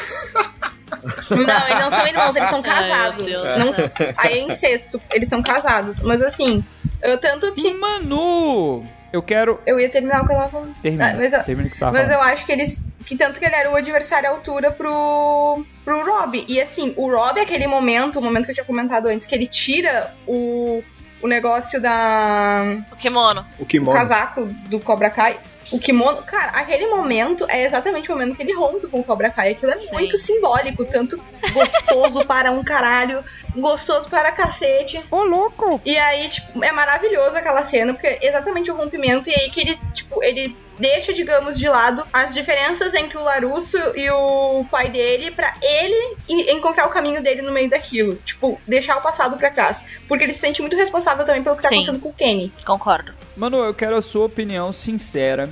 [1.30, 3.24] Não, eles não são irmãos, eles são Ai, casados.
[3.24, 3.44] Deus.
[3.44, 3.74] Não,
[4.16, 6.00] aí é incesto, eles são casados.
[6.00, 6.64] Mas assim,
[7.02, 7.74] eu tanto que.
[7.74, 8.86] Manu!
[9.12, 9.60] Eu quero.
[9.66, 10.74] Eu ia terminar o que eu tava falando.
[10.80, 11.10] Termina.
[11.10, 12.22] Ah, mas eu, Termina o que você tava mas falando.
[12.22, 12.86] eu acho que eles.
[13.04, 16.44] Que tanto que ele era o adversário à altura pro, pro Rob.
[16.46, 19.46] E assim, o Rob, aquele momento, o momento que eu tinha comentado antes, que ele
[19.46, 20.82] tira o,
[21.22, 22.64] o negócio da.
[22.92, 23.46] O kimono.
[23.58, 23.96] O o kimono.
[23.96, 25.38] casaco do Cobra Kai.
[25.70, 29.30] O kimono, cara, aquele momento é exatamente o momento que ele rompe com o Cobra
[29.30, 29.50] Kai.
[29.50, 29.94] Aquilo é Sim.
[29.94, 33.22] muito simbólico, tanto gostoso para um caralho,
[33.54, 35.04] gostoso para cacete.
[35.10, 35.80] Ô, louco!
[35.84, 39.60] E aí, tipo, é maravilhoso aquela cena, porque é exatamente o rompimento, e aí que
[39.60, 44.88] ele, tipo, ele deixa, digamos, de lado as diferenças entre o Larusso e o pai
[44.88, 48.16] dele pra ele en- encontrar o caminho dele no meio daquilo.
[48.24, 49.84] Tipo, deixar o passado pra trás.
[50.06, 51.76] Porque ele se sente muito responsável também pelo que tá Sim.
[51.76, 52.52] acontecendo com o Kenny.
[52.64, 53.12] Concordo.
[53.36, 55.48] Manu, eu quero a sua opinião sincera,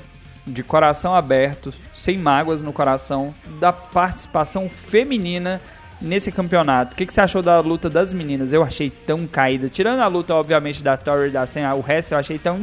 [0.46, 5.60] de coração aberto, sem mágoas no coração, da participação feminina
[6.00, 6.92] nesse campeonato.
[6.92, 8.52] O que, que você achou da luta das meninas?
[8.52, 9.68] Eu achei tão caída.
[9.68, 12.58] Tirando a luta, obviamente, da Tori e da Sen, o resto eu achei tão.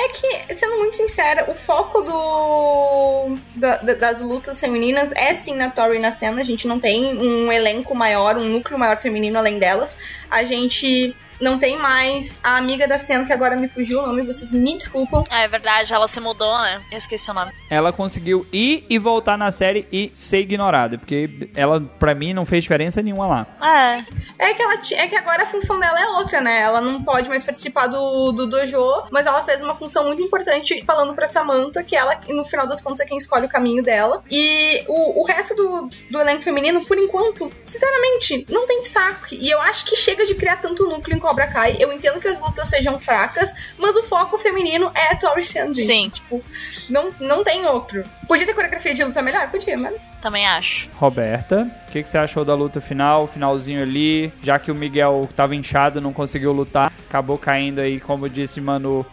[0.00, 5.70] É que, sendo muito sincera, o foco do da- das lutas femininas é sim na
[5.70, 6.40] Tori e na Senna.
[6.40, 9.98] A gente não tem um elenco maior, um núcleo maior feminino além delas.
[10.30, 14.22] A gente Não tem mais a amiga da cena, que agora me fugiu o nome,
[14.22, 15.24] vocês me desculpam.
[15.30, 16.82] Ah, é verdade, ela se mudou, né?
[16.90, 17.52] Eu esqueci o nome.
[17.70, 22.44] Ela conseguiu ir e voltar na série e ser ignorada, porque ela, pra mim, não
[22.44, 23.46] fez diferença nenhuma lá.
[23.60, 24.48] É.
[24.50, 26.60] É que, ela, é que agora a função dela é outra, né?
[26.60, 28.78] Ela não pode mais participar do, do dojo,
[29.10, 32.80] mas ela fez uma função muito importante falando pra Samantha que ela, no final das
[32.80, 34.22] contas, é quem escolhe o caminho dela.
[34.30, 39.26] E o, o resto do, do elenco feminino, por enquanto, sinceramente, não tem saco.
[39.32, 41.76] E eu acho que chega de criar tanto núcleo em Cobra Kai.
[41.78, 45.86] Eu entendo que as lutas sejam fracas, mas o foco feminino é a Tori Sanders.
[45.86, 46.08] Sim.
[46.08, 46.42] Tipo,
[46.88, 48.02] não, não tem outro.
[48.26, 49.50] Podia ter coreografia de luta melhor?
[49.50, 50.88] Podia, mas Também acho.
[50.96, 54.32] Roberta, o que, que você achou da luta final, finalzinho ali?
[54.42, 59.04] Já que o Miguel tava inchado, não conseguiu lutar, acabou caindo aí, como disse Manu,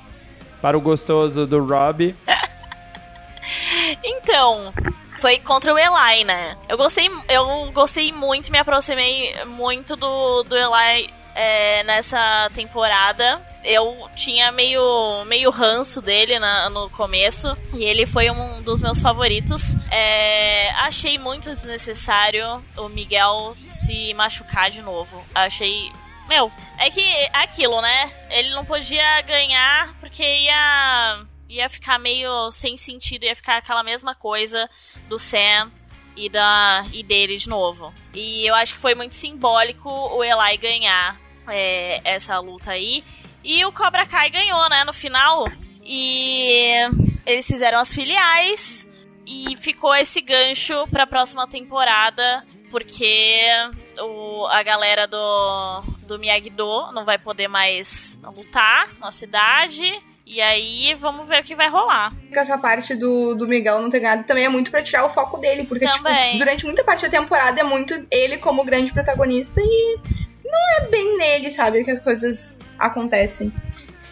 [0.62, 2.16] para o gostoso do Rob.
[4.04, 4.74] Então,
[5.18, 6.58] foi contra o Eli, né?
[6.68, 13.42] Eu gostei, eu gostei muito, me aproximei muito do, do Eli é, nessa temporada.
[13.64, 17.56] Eu tinha meio, meio ranço dele na- no começo.
[17.74, 19.74] E ele foi um dos meus favoritos.
[19.92, 25.24] É, achei muito desnecessário o Miguel se machucar de novo.
[25.34, 25.92] Achei.
[26.28, 28.12] Meu, é que é aquilo, né?
[28.30, 34.16] Ele não podia ganhar porque ia ia ficar meio sem sentido, ia ficar aquela mesma
[34.16, 34.68] coisa
[35.08, 35.72] do Sam
[36.16, 37.94] e da e dele de novo.
[38.14, 43.04] E eu acho que foi muito simbólico o Eli ganhar é, essa luta aí.
[43.44, 45.48] E o Cobra Kai ganhou, né, no final.
[45.84, 46.72] E
[47.26, 48.88] eles fizeram as filiais
[49.26, 53.48] e ficou esse gancho pra próxima temporada, porque
[54.00, 59.94] o, a galera do, do Miyagi-Do não vai poder mais lutar na cidade.
[60.28, 62.12] E aí, vamos ver o que vai rolar.
[62.34, 65.38] essa parte do, do Miguel não ter ganhado também é muito pra tirar o foco
[65.38, 70.00] dele, porque tipo, durante muita parte da temporada é muito ele como grande protagonista e
[70.56, 73.52] não é bem nele, sabe, que as coisas acontecem.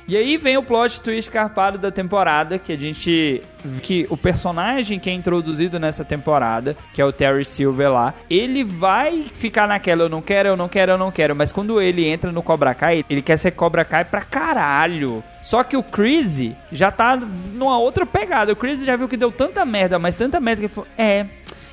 [0.05, 3.41] E aí vem o plot twist carpado da temporada, que a gente.
[3.81, 8.65] que o personagem que é introduzido nessa temporada, que é o Terry Silver lá, ele
[8.65, 11.33] vai ficar naquela, eu não quero, eu não quero, eu não quero.
[11.33, 15.23] Mas quando ele entra no Cobra Kai, ele quer ser Cobra Kai pra caralho.
[15.41, 18.51] Só que o Chris já tá numa outra pegada.
[18.51, 21.25] O Chris já viu que deu tanta merda, mas tanta merda que ele falou: É,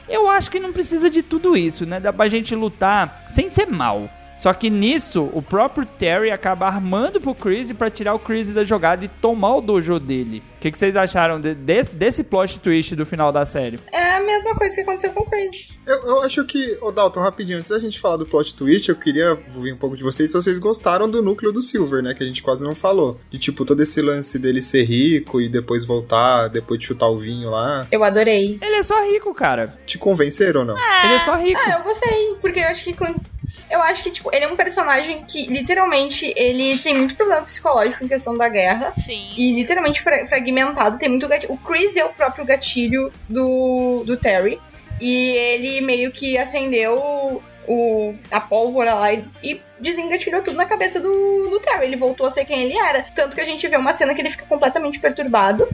[0.09, 1.99] eu acho que não precisa de tudo isso, né?
[1.99, 4.09] Dá pra gente lutar sem ser mal.
[4.41, 8.65] Só que nisso, o próprio Terry acaba armando pro Chris pra tirar o Chris da
[8.65, 10.43] jogada e tomar o dojo dele.
[10.61, 13.81] O que, que vocês acharam de- de- desse plot twist do final da série?
[13.91, 15.71] É a mesma coisa que aconteceu com o Crazy.
[15.87, 18.95] Eu, eu acho que, ô Dalton, rapidinho, antes da gente falar do plot twist, eu
[18.95, 22.13] queria ouvir um pouco de vocês se vocês gostaram do núcleo do Silver, né?
[22.13, 23.19] Que a gente quase não falou.
[23.31, 27.17] De tipo, todo esse lance dele ser rico e depois voltar, depois de chutar o
[27.19, 27.87] vinho lá.
[27.91, 28.59] Eu adorei.
[28.61, 29.73] Ele é só rico, cara.
[29.87, 30.77] Te convenceram ou não?
[31.05, 31.59] Ele é só rico.
[31.65, 33.19] Ah, eu gostei, porque eu acho que quando-
[33.71, 38.05] eu acho que tipo, ele é um personagem que literalmente ele tem muito problema psicológico
[38.05, 38.93] em questão da guerra.
[38.97, 39.33] Sim.
[39.37, 40.27] E literalmente fra-
[40.99, 41.53] tem muito gatilho.
[41.53, 44.61] O Chris é o próprio gatilho do, do Terry.
[45.01, 51.01] E ele meio que acendeu o, a pólvora lá e, e desengatilhou tudo na cabeça
[51.01, 51.87] do, do Terry.
[51.87, 53.03] Ele voltou a ser quem ele era.
[53.15, 55.69] Tanto que a gente vê uma cena que ele fica completamente perturbado.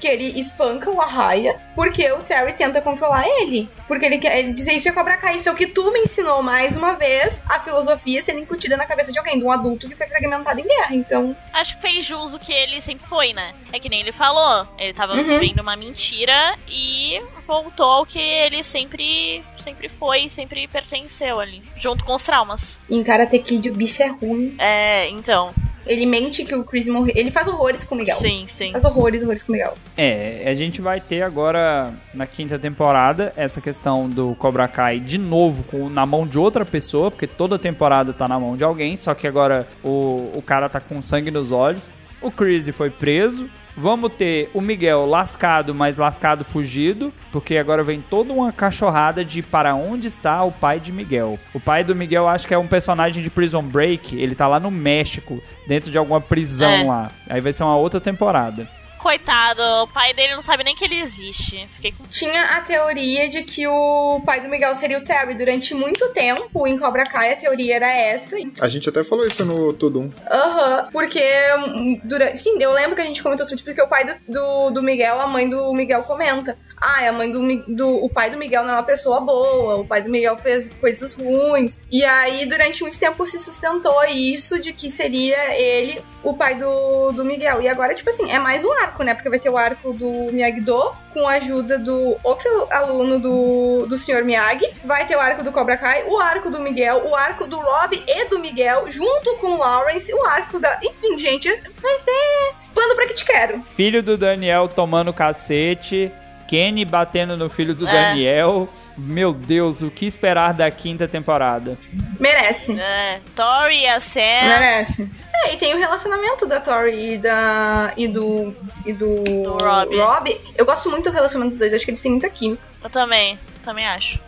[0.00, 3.68] Que ele espanca o Arraia, porque o Terry tenta controlar ele.
[3.88, 4.38] Porque ele quer.
[4.38, 6.94] Ele diz isso é Cobra Kai, isso é o que tu me ensinou mais uma
[6.94, 10.60] vez a filosofia sendo incutida na cabeça de alguém, de um adulto que foi fragmentado
[10.60, 10.94] em guerra.
[10.94, 13.52] Então, Acho que fez jus o que ele sempre foi, né?
[13.72, 14.66] É que nem ele falou.
[14.78, 15.24] Ele tava Uhum.
[15.40, 21.62] vivendo uma mentira e voltou ao que ele sempre, sempre foi, sempre pertenceu ali.
[21.76, 22.78] Junto com os traumas.
[22.88, 24.54] em Karate Kid o bicho é ruim.
[24.58, 25.52] É, então.
[25.86, 27.12] Ele mente que o Chris morreu.
[27.14, 28.16] Ele faz horrores com o Miguel.
[28.16, 28.72] Sim, sim.
[28.72, 29.76] Faz horrores, horrores com o Miguel.
[29.96, 35.18] É, a gente vai ter agora na quinta temporada essa questão do Cobra Kai de
[35.18, 38.96] novo com, na mão de outra pessoa, porque toda temporada tá na mão de alguém,
[38.96, 41.88] só que agora o, o cara tá com sangue nos olhos.
[42.22, 43.48] O Chris foi preso.
[43.76, 49.42] Vamos ter o Miguel lascado, mas lascado fugido, porque agora vem toda uma cachorrada de
[49.42, 51.38] para onde está o pai de Miguel.
[51.52, 54.60] O pai do Miguel acho que é um personagem de Prison Break, ele tá lá
[54.60, 56.84] no México, dentro de alguma prisão É.
[56.84, 57.10] lá.
[57.28, 58.68] Aí vai ser uma outra temporada.
[59.04, 61.68] Coitado, o pai dele não sabe nem que ele existe.
[61.74, 62.04] Fiquei com.
[62.06, 65.34] Tinha a teoria de que o pai do Miguel seria o Terry.
[65.34, 68.36] Durante muito tempo, em Cobra Kai, a teoria era essa.
[68.62, 70.10] A gente até falou isso no Tudum.
[70.30, 71.22] Aham, porque
[71.58, 72.40] hum, durante.
[72.40, 74.82] Sim, eu lembro que a gente comentou sobre isso, porque o pai do, do, do
[74.82, 76.56] Miguel, a mãe do Miguel comenta.
[76.84, 78.04] Ah, a mãe do, do.
[78.04, 81.14] O pai do Miguel não é uma pessoa boa, o pai do Miguel fez coisas
[81.14, 81.80] ruins.
[81.90, 87.12] E aí, durante muito tempo, se sustentou isso de que seria ele o pai do,
[87.12, 87.62] do Miguel.
[87.62, 89.14] E agora, tipo assim, é mais um arco, né?
[89.14, 93.96] Porque vai ter o arco do Miyagi-Do, com a ajuda do outro aluno do, do
[93.96, 94.24] Sr.
[94.24, 94.70] Miyagi.
[94.84, 98.02] Vai ter o arco do Cobra Kai, o arco do Miguel, o arco do Rob
[98.06, 100.78] e do Miguel, junto com o Lawrence, o arco da.
[100.82, 103.62] Enfim, gente, vai ser pano pra que te quero.
[103.76, 106.12] Filho do Daniel tomando cacete,
[106.46, 107.92] Kenny batendo no filho do É.
[107.92, 108.68] Daniel.
[108.96, 111.76] Meu Deus, o que esperar da quinta temporada?
[112.20, 112.78] Merece.
[112.78, 114.20] É, Tori e a Sam.
[114.20, 115.10] Merece.
[115.34, 118.54] É, e tem o relacionamento da Tori e, da, e do.
[118.86, 119.24] e do.
[119.24, 119.96] Do Rob.
[119.96, 120.40] Rob.
[120.56, 122.62] Eu gosto muito do relacionamento dos dois, acho que eles têm muita química.
[122.82, 124.20] Eu também, também acho.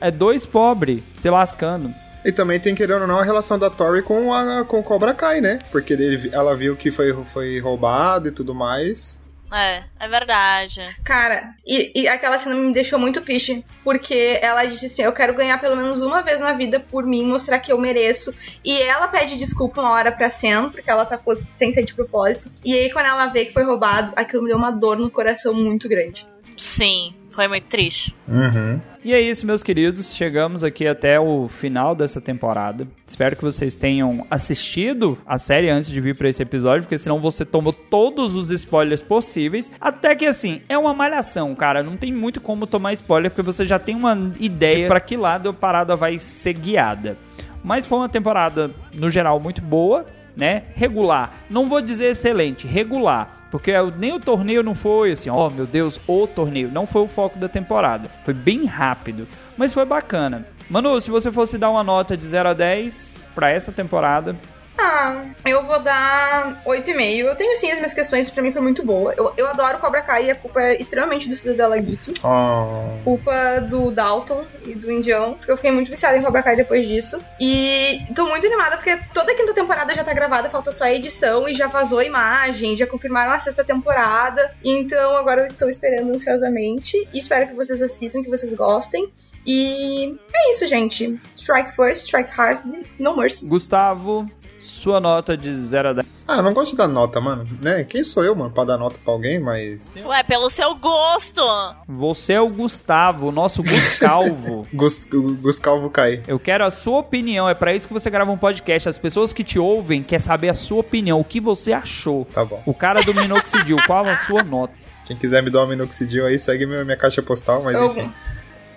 [0.00, 1.92] É dois pobres se lascando.
[2.24, 5.14] E também tem, querendo ou não, a relação da Tori com, a, com o Cobra
[5.14, 5.58] Kai, né?
[5.70, 9.20] Porque ele, ela viu que foi, foi roubado e tudo mais.
[9.52, 10.80] É, é verdade.
[11.04, 15.34] Cara, e, e aquela cena me deixou muito triste, porque ela disse assim: Eu quero
[15.34, 18.34] ganhar pelo menos uma vez na vida por mim, mostrar que eu mereço.
[18.64, 21.18] E ela pede desculpa uma hora pra Sam, porque ela tá
[21.56, 22.50] sem ser de propósito.
[22.64, 25.54] E aí, quando ela vê que foi roubado, aquilo me deu uma dor no coração
[25.54, 26.26] muito grande.
[26.56, 28.12] Sim, foi muito triste.
[28.26, 28.80] Uhum.
[29.04, 30.12] E é isso, meus queridos.
[30.12, 32.84] Chegamos aqui até o final dessa temporada.
[33.06, 37.20] Espero que vocês tenham assistido a série antes de vir pra esse episódio, porque senão
[37.20, 39.70] você tomou todos os spoilers possíveis.
[39.80, 41.80] Até que assim, é uma malhação, cara.
[41.80, 45.16] Não tem muito como tomar spoiler, porque você já tem uma ideia de pra que
[45.16, 47.16] lado a parada vai ser guiada.
[47.62, 50.04] Mas foi uma temporada, no geral, muito boa,
[50.38, 50.62] né?
[50.76, 51.32] Regular.
[51.50, 53.48] Não vou dizer excelente, regular.
[53.50, 56.70] Porque nem o torneio não foi assim, ó, meu Deus, o torneio.
[56.70, 58.08] Não foi o foco da temporada.
[58.24, 59.26] Foi bem rápido.
[59.56, 60.46] Mas foi bacana.
[60.70, 64.36] Manu, se você fosse dar uma nota de 0 a 10 pra essa temporada,
[64.78, 67.18] Ah, eu vou dar 8,5.
[67.18, 69.12] Eu tenho sim as minhas questões, pra mim foi muito boa.
[69.16, 72.14] Eu, eu adoro Cobra Kai e a culpa é extremamente do Cidadela Geek.
[72.22, 73.02] Oh.
[73.02, 76.86] Culpa do Dalton e do Indião, porque eu fiquei muito viciada em Cobra Kai depois
[76.86, 77.22] disso.
[77.40, 80.92] E tô muito animada porque toda a quinta temporada já tá gravada, falta só a
[80.92, 84.54] edição e já vazou a imagem, já confirmaram a sexta temporada.
[84.64, 89.12] Então agora eu estou esperando ansiosamente e espero que vocês assistam, que vocês gostem.
[89.46, 91.18] E é isso, gente.
[91.34, 92.60] Strike first, strike hard,
[92.98, 93.46] no mercy.
[93.46, 94.30] Gustavo,
[94.68, 96.24] sua nota de 0 a 10.
[96.28, 97.46] Ah, eu não gosto de dar nota, mano.
[97.60, 97.84] Né?
[97.84, 99.90] Quem sou eu, mano, pra dar nota pra alguém, mas.
[100.04, 101.40] Ué, pelo seu gosto.
[101.88, 104.66] Você é o Gustavo, o nosso Guscalvo.
[104.72, 106.22] Gus, Gus Calvo cai.
[106.28, 108.88] Eu quero a sua opinião, é pra isso que você grava um podcast.
[108.88, 112.24] As pessoas que te ouvem querem saber a sua opinião, o que você achou.
[112.26, 112.62] Tá bom.
[112.66, 114.74] O cara do Minoxidil, qual a sua nota?
[115.06, 118.12] Quem quiser me dar um minoxidil aí, segue minha, minha caixa postal, mas Eu- enfim.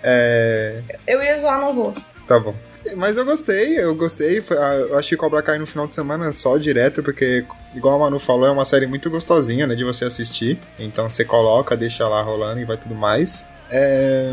[0.02, 0.82] É.
[1.06, 1.94] Eu ia zoar, não vou.
[2.26, 2.54] Tá bom.
[2.96, 4.40] Mas eu gostei, eu gostei.
[4.40, 7.98] Foi- ah, Eu achei Cobra Kai no final de semana só direto, porque, igual a
[8.00, 10.58] Manu falou, é uma série muito gostosinha, né, de você assistir.
[10.78, 13.46] Então você coloca, deixa lá rolando e vai tudo mais.
[13.70, 14.30] É,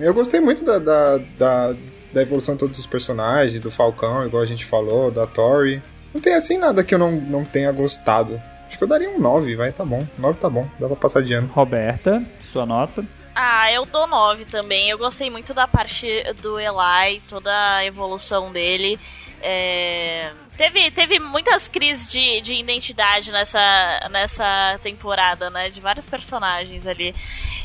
[0.00, 1.74] Eu gostei muito da, da, da,
[2.12, 5.82] da evolução de todos os personagens, do Falcão, igual a gente falou, da Tori.
[6.12, 8.40] Não tem assim nada que eu não, não tenha gostado.
[8.66, 10.06] Acho que eu daria um 9, vai, tá bom.
[10.18, 11.48] 9 tá bom, dá pra passar de ano.
[11.52, 13.04] Roberta, sua nota.
[13.42, 14.90] Ah, eu dou 9 também.
[14.90, 16.06] Eu gostei muito da parte
[16.42, 19.00] do Eli, toda a evolução dele.
[19.42, 20.30] É,
[20.60, 25.70] Teve, teve muitas crises de, de identidade nessa, nessa temporada, né?
[25.70, 27.14] De vários personagens ali.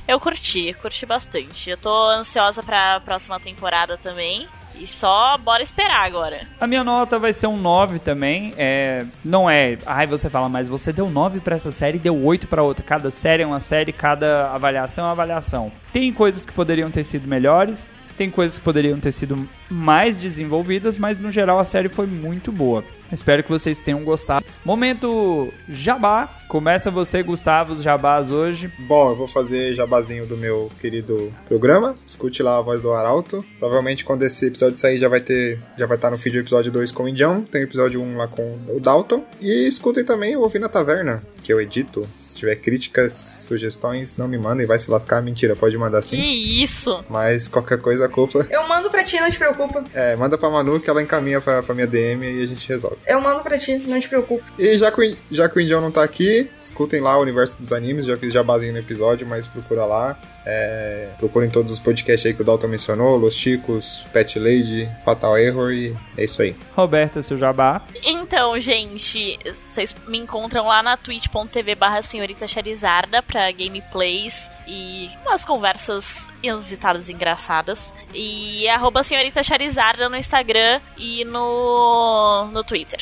[0.08, 1.72] Eu curti, curti bastante.
[1.72, 4.48] Eu tô ansiosa pra próxima temporada também.
[4.80, 6.42] E só bora esperar agora.
[6.60, 8.54] A minha nota vai ser um 9 também.
[8.58, 9.78] É, não é.
[9.86, 12.86] Ai, você fala, mas você deu 9 pra essa série e deu 8 pra outra.
[12.86, 15.72] Cada série é uma série, cada avaliação é uma avaliação.
[15.92, 20.98] Tem coisas que poderiam ter sido melhores, tem coisas que poderiam ter sido mais desenvolvidas,
[20.98, 22.84] mas no geral a série foi muito boa.
[23.12, 24.46] Espero que vocês tenham gostado.
[24.64, 26.28] Momento jabá.
[26.48, 28.72] Começa você, Gustavo, os jabás hoje.
[28.80, 31.96] Bom, eu vou fazer jabazinho do meu querido programa.
[32.06, 33.44] Escute lá a voz do Arauto.
[33.60, 36.72] Provavelmente quando esse episódio sair já vai ter, já vai estar no feed o episódio
[36.72, 39.24] 2 com o Indião, tem o episódio 1 lá com o Dalton.
[39.42, 42.08] E escutem também o Ouvir na Taverna, que eu edito.
[42.18, 43.14] Se tiver críticas,
[43.48, 45.22] sugestões, não me mandem, vai se lascar.
[45.22, 46.62] Mentira, pode mandar Que sim.
[46.64, 47.04] isso?
[47.10, 48.46] Mas qualquer coisa, a culpa.
[48.50, 49.84] Eu mando pra ti, não te preocupa.
[49.94, 52.98] É, manda pra Manu que ela encaminha pra, pra minha DM e a gente resolve.
[53.06, 54.44] Eu mando pra ti, não te preocupa.
[54.58, 57.58] E já que, o, já que o Indião não tá aqui, escutem lá o Universo
[57.58, 60.18] dos Animes, já fiz jabazinho no episódio, mas procura lá.
[60.48, 65.36] É, procurem todos os podcasts aí que o Dalton mencionou, Los Chicos, Pet Lady, Fatal
[65.38, 66.56] Error e é isso aí.
[66.76, 67.82] Roberta, seu jabá.
[68.04, 75.44] Então, gente, vocês me encontram lá na twitch.tv barra senhorita Charizarda pra gameplays e umas
[75.46, 77.94] conversas inusitadas engraçadas.
[78.14, 83.00] E arroba senhorita Charizarda no Instagram e no, no Twitter.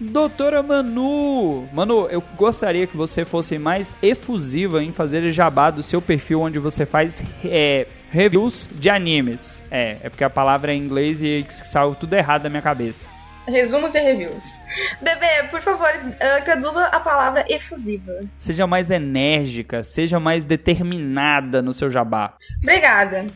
[0.00, 1.68] Doutora Manu!
[1.72, 6.58] Manu, eu gostaria que você fosse mais efusiva em fazer jabá do seu perfil onde
[6.58, 9.62] você faz é, reviews de animes.
[9.70, 13.10] É, é porque a palavra é em inglês e saiu tudo errado da minha cabeça.
[13.46, 14.60] Resumos e reviews.
[15.02, 18.24] Bebê, por favor, uh, traduza a palavra efusiva.
[18.38, 22.36] Seja mais enérgica, seja mais determinada no seu jabá.
[22.62, 23.26] Obrigada.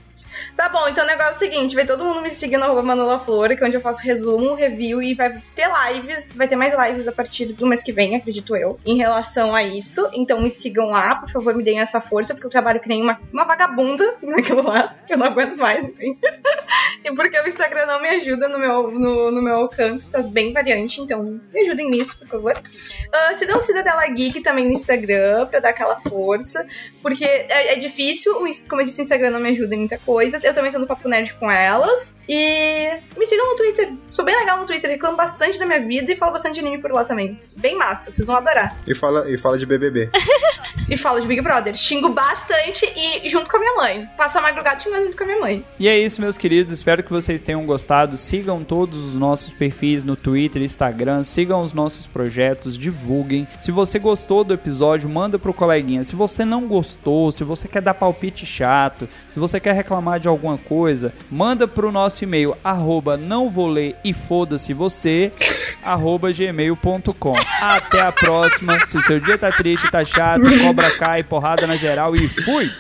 [0.57, 2.82] Tá bom, então o negócio é o seguinte: vai todo mundo me seguir no arroba
[2.82, 6.57] Manula Flor, que é onde eu faço resumo, review e vai ter lives, vai ter
[6.57, 10.09] mais lives a partir do mês que vem, acredito eu, em relação a isso.
[10.12, 13.03] Então me sigam lá, por favor, me deem essa força, porque eu trabalho que nem
[13.03, 16.16] uma, uma vagabunda naquilo lá, que eu não aguento mais, enfim.
[17.05, 20.53] e porque o Instagram não me ajuda no meu, no, no meu alcance, tá bem
[20.53, 22.55] variante, então me ajudem nisso, por favor.
[22.55, 26.66] Uh, se dão Cidadela Geek também no Instagram, pra dar aquela força,
[27.03, 28.34] porque é, é difícil,
[28.68, 30.47] como eu disse, o Instagram não me ajuda em muita coisa coisa.
[30.47, 32.18] Eu também tô no Papo Nerd com elas.
[32.29, 33.93] E me sigam no Twitter.
[34.11, 36.81] Sou bem legal no Twitter, reclamo bastante da minha vida e falo bastante de anime
[36.81, 37.41] por lá também.
[37.57, 38.76] Bem massa, vocês vão adorar.
[38.87, 40.11] E fala, e fala de BBB.
[40.89, 41.74] e falo de Big Brother.
[41.74, 44.09] Xingo bastante e junto com a minha mãe.
[44.16, 45.64] Passo a madrugada xingando junto com a minha mãe.
[45.79, 46.72] E é isso, meus queridos.
[46.72, 48.16] Espero que vocês tenham gostado.
[48.16, 51.22] Sigam todos os nossos perfis no Twitter, Instagram.
[51.22, 53.47] Sigam os nossos projetos, divulguem.
[53.61, 56.05] Se você gostou do episódio, manda pro coleguinha.
[56.05, 60.29] Se você não gostou, se você quer dar palpite chato, se você quer reclamar de
[60.29, 65.33] alguma coisa, manda pro nosso e-mail arroba não vou ler e foda-se você
[65.83, 67.37] arroba gmail.com.
[67.61, 68.79] Até a próxima.
[68.89, 72.71] Se o seu dia tá triste, tá chato, cobra cai, porrada na geral e fui!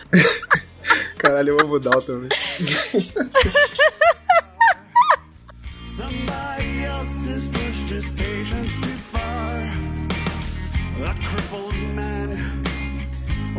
[1.18, 2.28] Caralho, eu amo Dal também.
[5.84, 9.58] Somebody else has pushed his patience too far.
[11.04, 12.38] A crippled man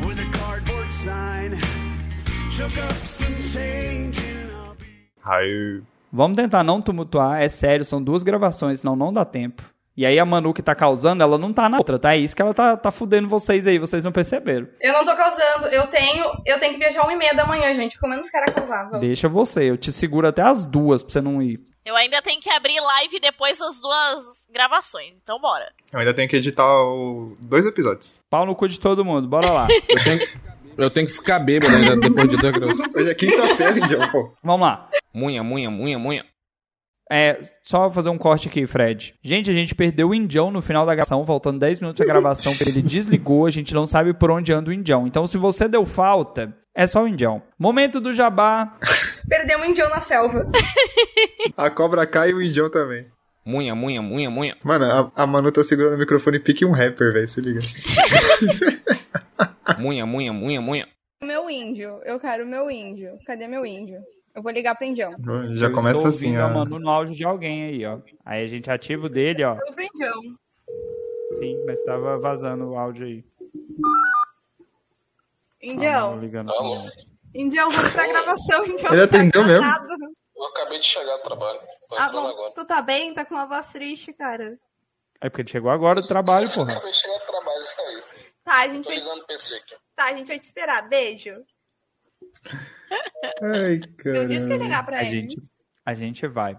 [0.05, 1.78] with a cardboard sign.
[5.21, 5.85] Raio.
[6.11, 9.63] Vamos tentar não tumultuar, é sério, são duas gravações, senão não dá tempo.
[9.95, 12.15] E aí a Manu que tá causando, ela não tá na outra, tá?
[12.15, 14.67] É isso que ela tá, tá fudendo vocês aí, vocês não perceberam.
[14.81, 17.73] Eu não tô causando, eu tenho, eu tenho que viajar uma e meia da manhã,
[17.75, 17.99] gente.
[17.99, 18.97] Como menos cara causava.
[18.97, 21.59] Deixa você, eu te seguro até as duas pra você não ir.
[21.85, 25.13] Eu ainda tenho que abrir live depois das duas gravações.
[25.21, 25.71] Então bora.
[25.91, 27.35] Eu ainda tenho que editar o...
[27.39, 28.13] dois episódios.
[28.29, 29.67] Pau no cu de todo mundo, bora lá.
[29.89, 30.39] Eu tenho, que-
[30.79, 32.79] eu tenho que ficar bêbado ainda depois de dois graus.
[32.95, 34.33] Hoje é quinta-feira, então, pô.
[34.43, 34.89] Vamos lá.
[35.13, 36.25] Munha, munha, munha, munha.
[37.11, 39.15] É, só fazer um corte aqui, Fred.
[39.23, 42.55] Gente, a gente perdeu o Indião no final da gravação, faltando 10 minutos da gravação,
[42.55, 45.07] porque ele desligou, a gente não sabe por onde anda o Indião.
[45.07, 47.41] Então, se você deu falta, é só o Indião.
[47.57, 48.77] Momento do jabá.
[49.27, 50.47] Perdeu um indião na selva.
[51.57, 53.07] A cobra cai e o Indião também.
[53.45, 54.55] Munha, munha, munha, munha.
[54.63, 57.59] Mano, a, a Manu tá segurando o microfone pique um rapper, velho, se liga.
[59.77, 60.87] Munha, munha, munha, munha.
[61.21, 63.17] Meu índio, eu quero meu índio.
[63.25, 64.01] Cadê meu índio?
[64.33, 65.11] Eu vou ligar pro indião.
[65.51, 66.49] Já Eu começa estou assim, ó.
[66.49, 67.99] Manu no áudio de alguém aí, ó.
[68.25, 69.55] Aí a gente ativa o dele, ó.
[69.55, 70.21] Eu pro indião.
[71.37, 73.23] Sim, mas tava vazando o áudio aí.
[75.61, 76.91] Ah, não, Indião, ligando ela.
[77.35, 78.93] indião, vamos pra gravação, indião.
[78.93, 79.65] Ele tá atendeu mesmo?
[79.67, 79.93] atrasado.
[80.37, 81.59] Eu acabei de chegar do trabalho.
[81.97, 82.53] Ah, bom, agora.
[82.53, 83.13] tu tá bem?
[83.13, 84.57] Tá com uma voz triste, cara.
[85.19, 86.71] É porque ele chegou agora do trabalho, porra.
[86.71, 88.28] Acabei de chegar do trabalho, isso aí.
[88.49, 89.75] Tá, a gente Tô vai, ligando o PC aqui.
[89.95, 90.89] tá, a gente vai te esperar.
[90.89, 91.35] Beijo.
[93.43, 94.63] Ai, Eu disse que ia cara.
[94.63, 95.09] ligar pra A ele.
[95.21, 95.37] gente,
[95.85, 96.53] a gente vai.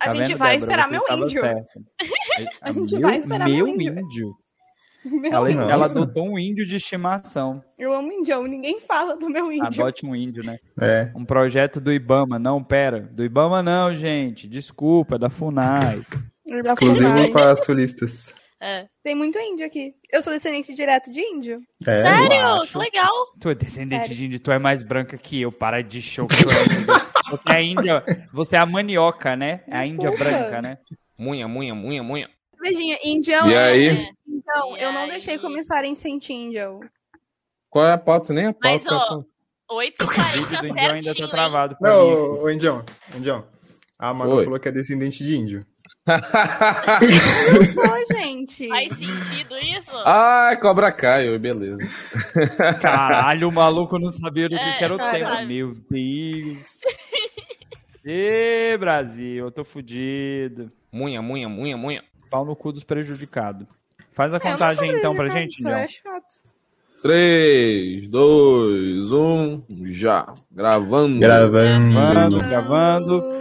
[0.00, 0.72] A Tá gente vendo, vai Débora?
[0.72, 1.40] esperar Você meu índio.
[1.40, 1.80] certa.
[2.62, 4.00] A gente meu, vai esperar meu meu índio.
[4.00, 4.34] índio.
[5.04, 5.70] Meu Ela, índio.
[5.70, 7.62] ela adotou um índio de estimação.
[7.78, 9.66] Eu amo indião, ninguém fala do meu índio.
[9.84, 10.58] Adote um índio, né?
[10.80, 11.12] É.
[11.14, 12.38] Um projeto do Ibama.
[12.38, 13.00] Não, pera.
[13.00, 14.48] Do Ibama não, gente.
[14.48, 16.02] Desculpa, é da FUNAI.
[16.46, 18.34] Vai Exclusivo para sulistas.
[18.62, 18.86] É.
[19.02, 19.94] Tem muito índio aqui.
[20.12, 21.60] Eu sou descendente direto de índio.
[21.86, 22.02] É.
[22.02, 22.66] Sério?
[22.70, 23.10] Que legal.
[23.40, 24.16] Tu é descendente Sério.
[24.16, 25.50] de índio, tu é mais branca que eu.
[25.50, 26.94] Para de show é índio.
[27.30, 28.28] Você é índia.
[28.32, 29.62] Você é a manioca, né?
[29.66, 30.24] É a índia Desculpa.
[30.38, 30.78] branca, né?
[31.18, 32.28] Munha, munha, munha, munha.
[32.62, 33.50] Beijinha, indião.
[33.50, 34.06] E aí?
[34.28, 35.10] Então, E eu não aí?
[35.10, 36.80] deixei começarem sem indião.
[37.70, 38.26] Qual é a pauta?
[38.26, 39.24] Você nem a Mas, pauta.
[39.70, 42.84] ó, 8 O vídeo do índio ainda certinho, tá travado pra Não, ô, ô, Indião.
[43.16, 43.46] Indião.
[43.98, 44.44] A Manu Oi.
[44.44, 45.66] falou que é descendente de índio.
[47.74, 48.19] Pô, gente.
[48.68, 49.90] Faz sentido isso?
[50.04, 51.78] Ai, cobra cai, beleza.
[52.80, 55.46] Caralho, o maluco não sabia do que, É, que era o sabe.
[55.46, 56.80] Meu Deus.
[58.04, 60.70] Ê, Brasil, eu tô fudido.
[60.92, 62.02] Munha, munha, munha, munha.
[62.30, 63.66] Pau no cu dos prejudicados.
[64.12, 65.76] Faz a Eu contagem então pra gente, Indião.
[65.78, 66.50] é chato.
[67.02, 70.32] 3, 2, 1, já.
[70.50, 71.18] Gravando.
[71.18, 71.92] Gravando.
[71.92, 73.38] Gravando, gravando.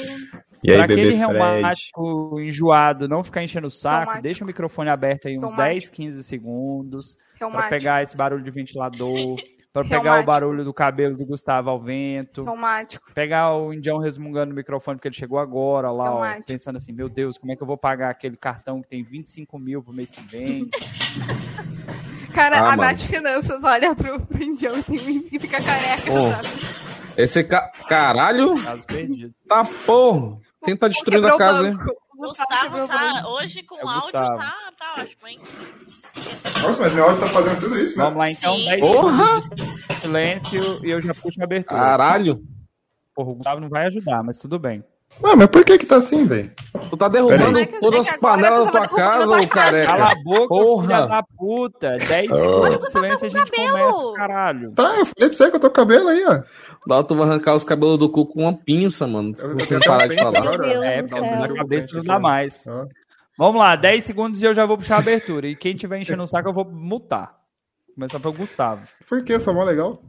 [0.64, 1.16] E aí, pra aquele Fred?
[1.18, 4.24] reumático enjoado não ficar enchendo o saco, Reumático.
[4.24, 5.74] deixa o microfone aberto aí uns Reumático.
[5.74, 7.70] 10, 15 segundos pra Reumático.
[7.70, 9.36] pegar esse barulho de ventilador.
[9.72, 10.32] Pra pegar o Reumático.
[10.32, 12.42] barulho do cabelo do Gustavo ao vento.
[12.42, 13.06] Traumático.
[13.14, 16.48] Pegar o indião resmungando no microfone porque ele chegou agora lá, ó, Reumático.
[16.48, 19.60] pensando assim, meu Deus, como é que eu vou pagar aquele cartão que tem 25
[19.60, 20.68] mil pro mês que vem?
[22.34, 22.82] Cara, Ah, a mano.
[22.82, 24.74] Nath Finanças olha pro, pro indião
[25.32, 26.32] e fica careca, Ô.
[26.32, 26.48] sabe?
[27.16, 27.72] Esse ca...
[27.88, 28.62] caralho.
[28.64, 29.34] Caso perdido.
[29.48, 30.38] Tá porra.
[30.64, 31.78] Quem tá destruindo a casa, hein?
[32.18, 34.38] Gustavo tá, hoje com É o áudio tá,
[34.78, 35.40] tá ótimo, hein?
[36.62, 38.04] Nossa, mas meu áudio tá fazendo tudo isso, né?
[38.04, 38.66] Vamos lá então, Sim.
[38.66, 39.26] 10 Porra!
[40.02, 41.80] silêncio e eu já puxo a abertura.
[41.80, 42.42] Caralho.
[43.16, 44.84] Porra, o Gustavo não vai ajudar, mas tudo bem.
[45.24, 46.52] Ué, mas por que que tá assim, velho?
[46.90, 49.88] Tu tá derrubando todas as panelas da tua casa, a tua ô careca.
[49.92, 50.84] Cala a boca, Porra.
[50.88, 51.98] filha da puta.
[51.98, 53.92] 10 segundos de silêncio e a gente cabelo.
[53.92, 54.72] começa, caralho.
[54.74, 56.42] Tá, eu falei pra você que eu tô com cabelo aí, ó.
[56.88, 59.34] Lá tu vai arrancar os cabelos do cu com uma pinça, mano.
[59.38, 60.40] Eu- eu Não tenho parar de falar.
[60.40, 60.68] agora.
[60.86, 62.66] É, na cabeça não dá mais.
[63.38, 65.48] Vamos lá, 10 segundos e eu já vou puxar a abertura.
[65.48, 67.38] E quem tiver enchendo o saco, eu vou multar.
[67.96, 68.86] Começar pelo Gustavo.
[69.08, 69.34] Por que?
[69.34, 70.02] Eu sou mó legal.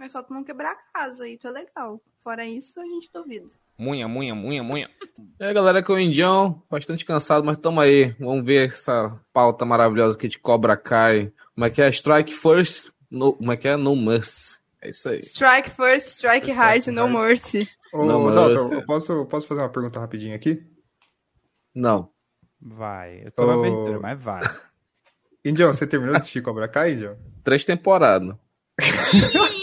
[0.00, 2.00] É só tu não quebrar a casa aí, tu é legal.
[2.22, 3.46] Fora isso, a gente duvida.
[3.78, 4.90] Munha, munha, munha, munha.
[5.38, 8.14] E aí, galera, que é o Indião, bastante cansado, mas tamo aí.
[8.18, 11.30] Vamos ver essa pauta maravilhosa aqui de Cobra Kai.
[11.54, 11.88] Como é que é?
[11.88, 13.76] Strike first, no, como é que é?
[13.76, 14.56] No mercy.
[14.86, 15.18] É isso aí.
[15.18, 17.68] Strike first, strike hard, no mercy.
[17.92, 20.62] Ô, Não, Dalton, eu posso, eu posso fazer uma pergunta rapidinho aqui?
[21.74, 22.08] Não.
[22.60, 23.22] Vai.
[23.24, 23.58] Eu tô na Ô.
[23.58, 24.42] abertura, mas vai.
[25.44, 27.16] Indião, você terminou de assistir Cobra Kai, Indião?
[27.42, 28.36] Três temporadas.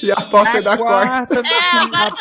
[0.00, 1.42] E a pauta é da quarta.
[1.42, 2.14] quarta É, agora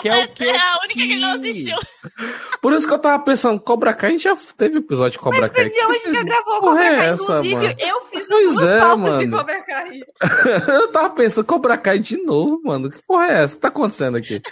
[0.00, 0.58] que é o que é
[0.90, 1.76] única que ele não assistiu.
[2.60, 5.40] Por isso que eu tava pensando, Cobra Kai, a gente já teve episódio de Cobra
[5.40, 5.64] Mas Kai.
[5.64, 7.08] Guardião, a gente já gravou porra Cobra é Kai.
[7.08, 7.74] essa, Inclusive, mano?
[7.78, 9.38] eu fiz as Pois duas é, pautas de mano.
[9.38, 10.00] Cobra Kai.
[10.68, 12.90] eu tava pensando, Cobra Kai de novo, mano.
[12.90, 13.54] Que porra é essa?
[13.54, 14.40] O que tá acontecendo aqui?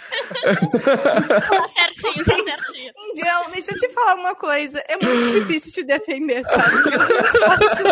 [1.49, 2.91] Tá certinho, tá certinho.
[3.09, 4.81] Indião, deixa eu te falar uma coisa.
[4.87, 6.75] É muito difícil te defender, sabe?
[6.93, 7.83] Eu me esforço.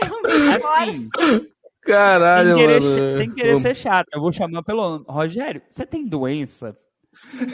[0.00, 1.48] Eu me esforço.
[1.82, 3.16] Caralho, sem querer, mano.
[3.16, 5.04] sem querer ser chato, eu vou chamar pelo nome.
[5.08, 6.76] Rogério, você tem doença?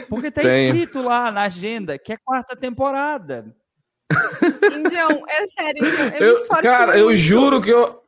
[0.09, 0.65] Porque tá Tenho.
[0.75, 3.55] escrito lá na agenda que é quarta temporada.
[4.75, 7.17] Indião, é sério, Indião, eu, me Eu, esforço cara, eu muito.
[7.17, 8.01] juro que eu.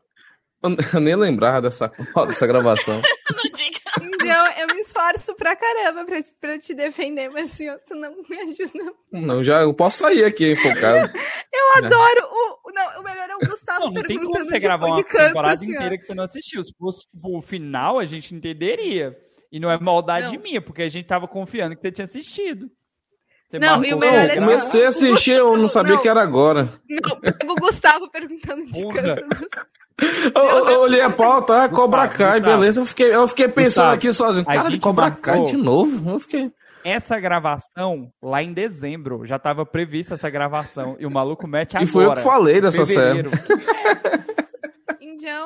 [0.94, 1.92] Eu nem lembrava dessa,
[2.28, 3.02] dessa gravação.
[3.32, 3.78] Não diga.
[4.02, 8.12] Indião, eu me esforço pra caramba pra, te- pra te defender, mas assim, tu não
[8.28, 8.94] me ajuda.
[9.12, 11.14] Não, já eu posso sair aqui, se for o caso.
[11.54, 12.70] Eu adoro o.
[12.70, 14.96] o- Não, o melhor é o Gustavo Não, não tem perguntando como você gravar uma
[14.98, 15.64] de canto, temporada ó.
[15.64, 16.64] inteira que você não assistiu.
[16.64, 19.18] Se fosse tipo, o final, a gente entenderia.
[19.52, 20.44] E não é maldade Não.
[20.44, 22.70] minha, porque a gente tava confiando que você tinha assistido.
[23.50, 24.40] Você Não, e o melhor é assim.
[24.40, 26.02] Comecei a assistir, eu não sabia Não.
[26.02, 26.70] que era agora.
[26.90, 28.82] Não, pega o Gustavo perguntando de.
[30.36, 32.60] Eu, eu- eu olhei a pauta, ah, Cobra Gustavo, Kai, Gustavo.
[32.60, 32.82] beleza.
[32.82, 34.46] Eu fiquei, eu fiquei pensando Gustavo, aqui sozinho.
[34.46, 36.12] Cara, gente Cobra Kai de novo?
[36.12, 36.52] Eu fiquei.
[36.84, 40.96] Essa gravação, lá em dezembro, já tava prevista essa gravação.
[41.00, 41.84] E o maluco mete agora.
[41.90, 43.32] E foi eu que falei dessa fevereiro.
[45.02, 45.44] Indião,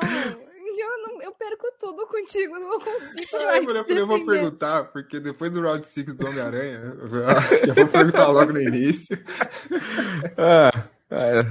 [0.82, 3.20] eu, não- eu perco tudo contigo, não consigo.
[3.20, 7.06] Eu falei, eu vou perguntar, porque depois do round 6 do Homem-Aranha, eu
[7.68, 9.18] eu vou perguntar logo no início.
[10.36, 10.70] Ah,
[11.10, 11.42] é.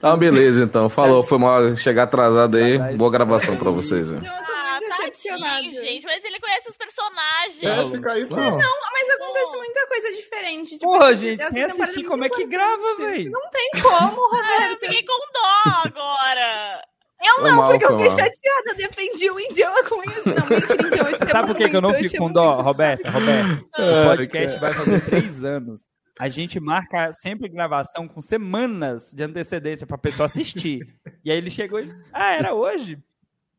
[0.00, 0.88] Tá, beleza então.
[0.90, 2.76] Falou, foi mal chegar atrasado aí.
[2.96, 4.08] Boa gravação pra vocês.
[4.10, 6.04] tô Ah, tadinho, gente.
[6.04, 7.62] Mas ele conhece os personagens.
[7.62, 8.34] É, fica aí, pô.
[8.34, 8.50] Não.
[8.58, 10.70] Não, mas acontece muita coisa diferente.
[10.78, 13.30] Tipo, Porra, essa- gente, temporada assistir, como é que grava, véi?
[13.30, 14.80] Não tem como, Ah, eu Roberto.
[14.80, 16.82] fiquei com dó agora.
[17.24, 18.18] Eu não, mal, porque eu fiquei mal.
[18.18, 18.70] chateada.
[18.70, 20.22] Eu defendi o Indião com isso.
[20.26, 21.10] Não, mentira.
[21.10, 22.62] Eu te Sabe por que, que eu não fico com dó, muito.
[22.62, 23.10] Roberta?
[23.10, 25.88] Roberto, o podcast vai fazer três anos.
[26.18, 30.86] A gente marca sempre gravação com semanas de antecedência pra pessoa assistir.
[31.24, 31.92] E aí ele chegou e.
[32.12, 32.98] Ah, era hoje?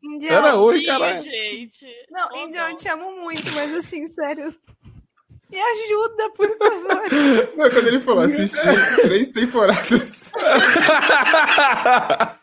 [0.06, 0.86] Indião, Era hoje,
[1.24, 1.86] gente.
[2.12, 4.56] Não, Indião, eu te amo muito, mas assim, sério.
[5.50, 7.12] Me ajuda, por favor.
[7.56, 8.58] Não, quando ele falou, assisti
[9.02, 10.26] três temporadas.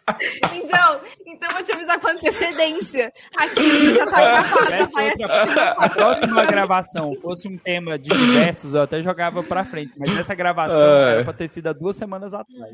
[0.55, 3.13] Então, então vou te avisar com antecedência.
[3.37, 5.59] Aqui já tá gravado, vai assistir.
[5.59, 9.95] a próxima gravação fosse um tema de diversos, eu até jogava pra frente.
[9.99, 11.11] Mas essa gravação É.
[11.17, 12.73] era pra ter sido há duas semanas atrás.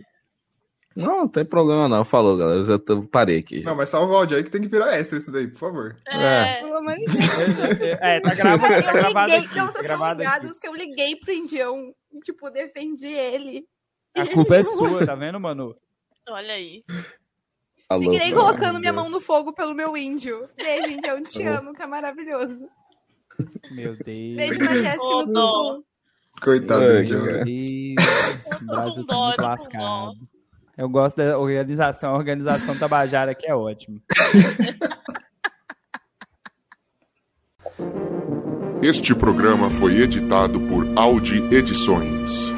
[0.96, 2.04] Não, não tem problema não.
[2.04, 2.60] Falou, galera.
[2.60, 3.62] Eu já tô- parei aqui.
[3.62, 5.96] Não, mas salva o áudio aí que tem que virar extra isso daí, por favor.
[6.08, 6.60] É.
[6.62, 7.98] Pelo amor de Deus.
[8.00, 9.56] É, tá gravado, tá Eu gravado liguei, aqui.
[9.56, 10.30] não, Tá vocês são gravado aqui.
[10.32, 13.64] ligados que eu liguei pro Indião, tipo, defendi ele.
[14.16, 15.76] A culpa é sua, tá vendo, mano?
[16.28, 16.82] Olha aí.
[17.86, 19.14] Falou, Seguirei colocando amor minha mão Deus.
[19.14, 20.48] no fogo pelo meu índio.
[20.56, 22.68] Beijo, Indião, te amo, tá maravilhoso.
[23.70, 24.36] Meu Deus.
[24.36, 25.84] Beijo na Jéssica Ô, no.
[26.42, 27.24] Coitado Indião.
[27.24, 27.44] né?
[27.44, 30.12] Deus, o Brasil tá muito lascado.
[30.78, 34.00] Eu gosto da organização, a organização Tabajara aqui é ótimo.
[38.80, 42.57] Este programa foi editado por Audi Edições.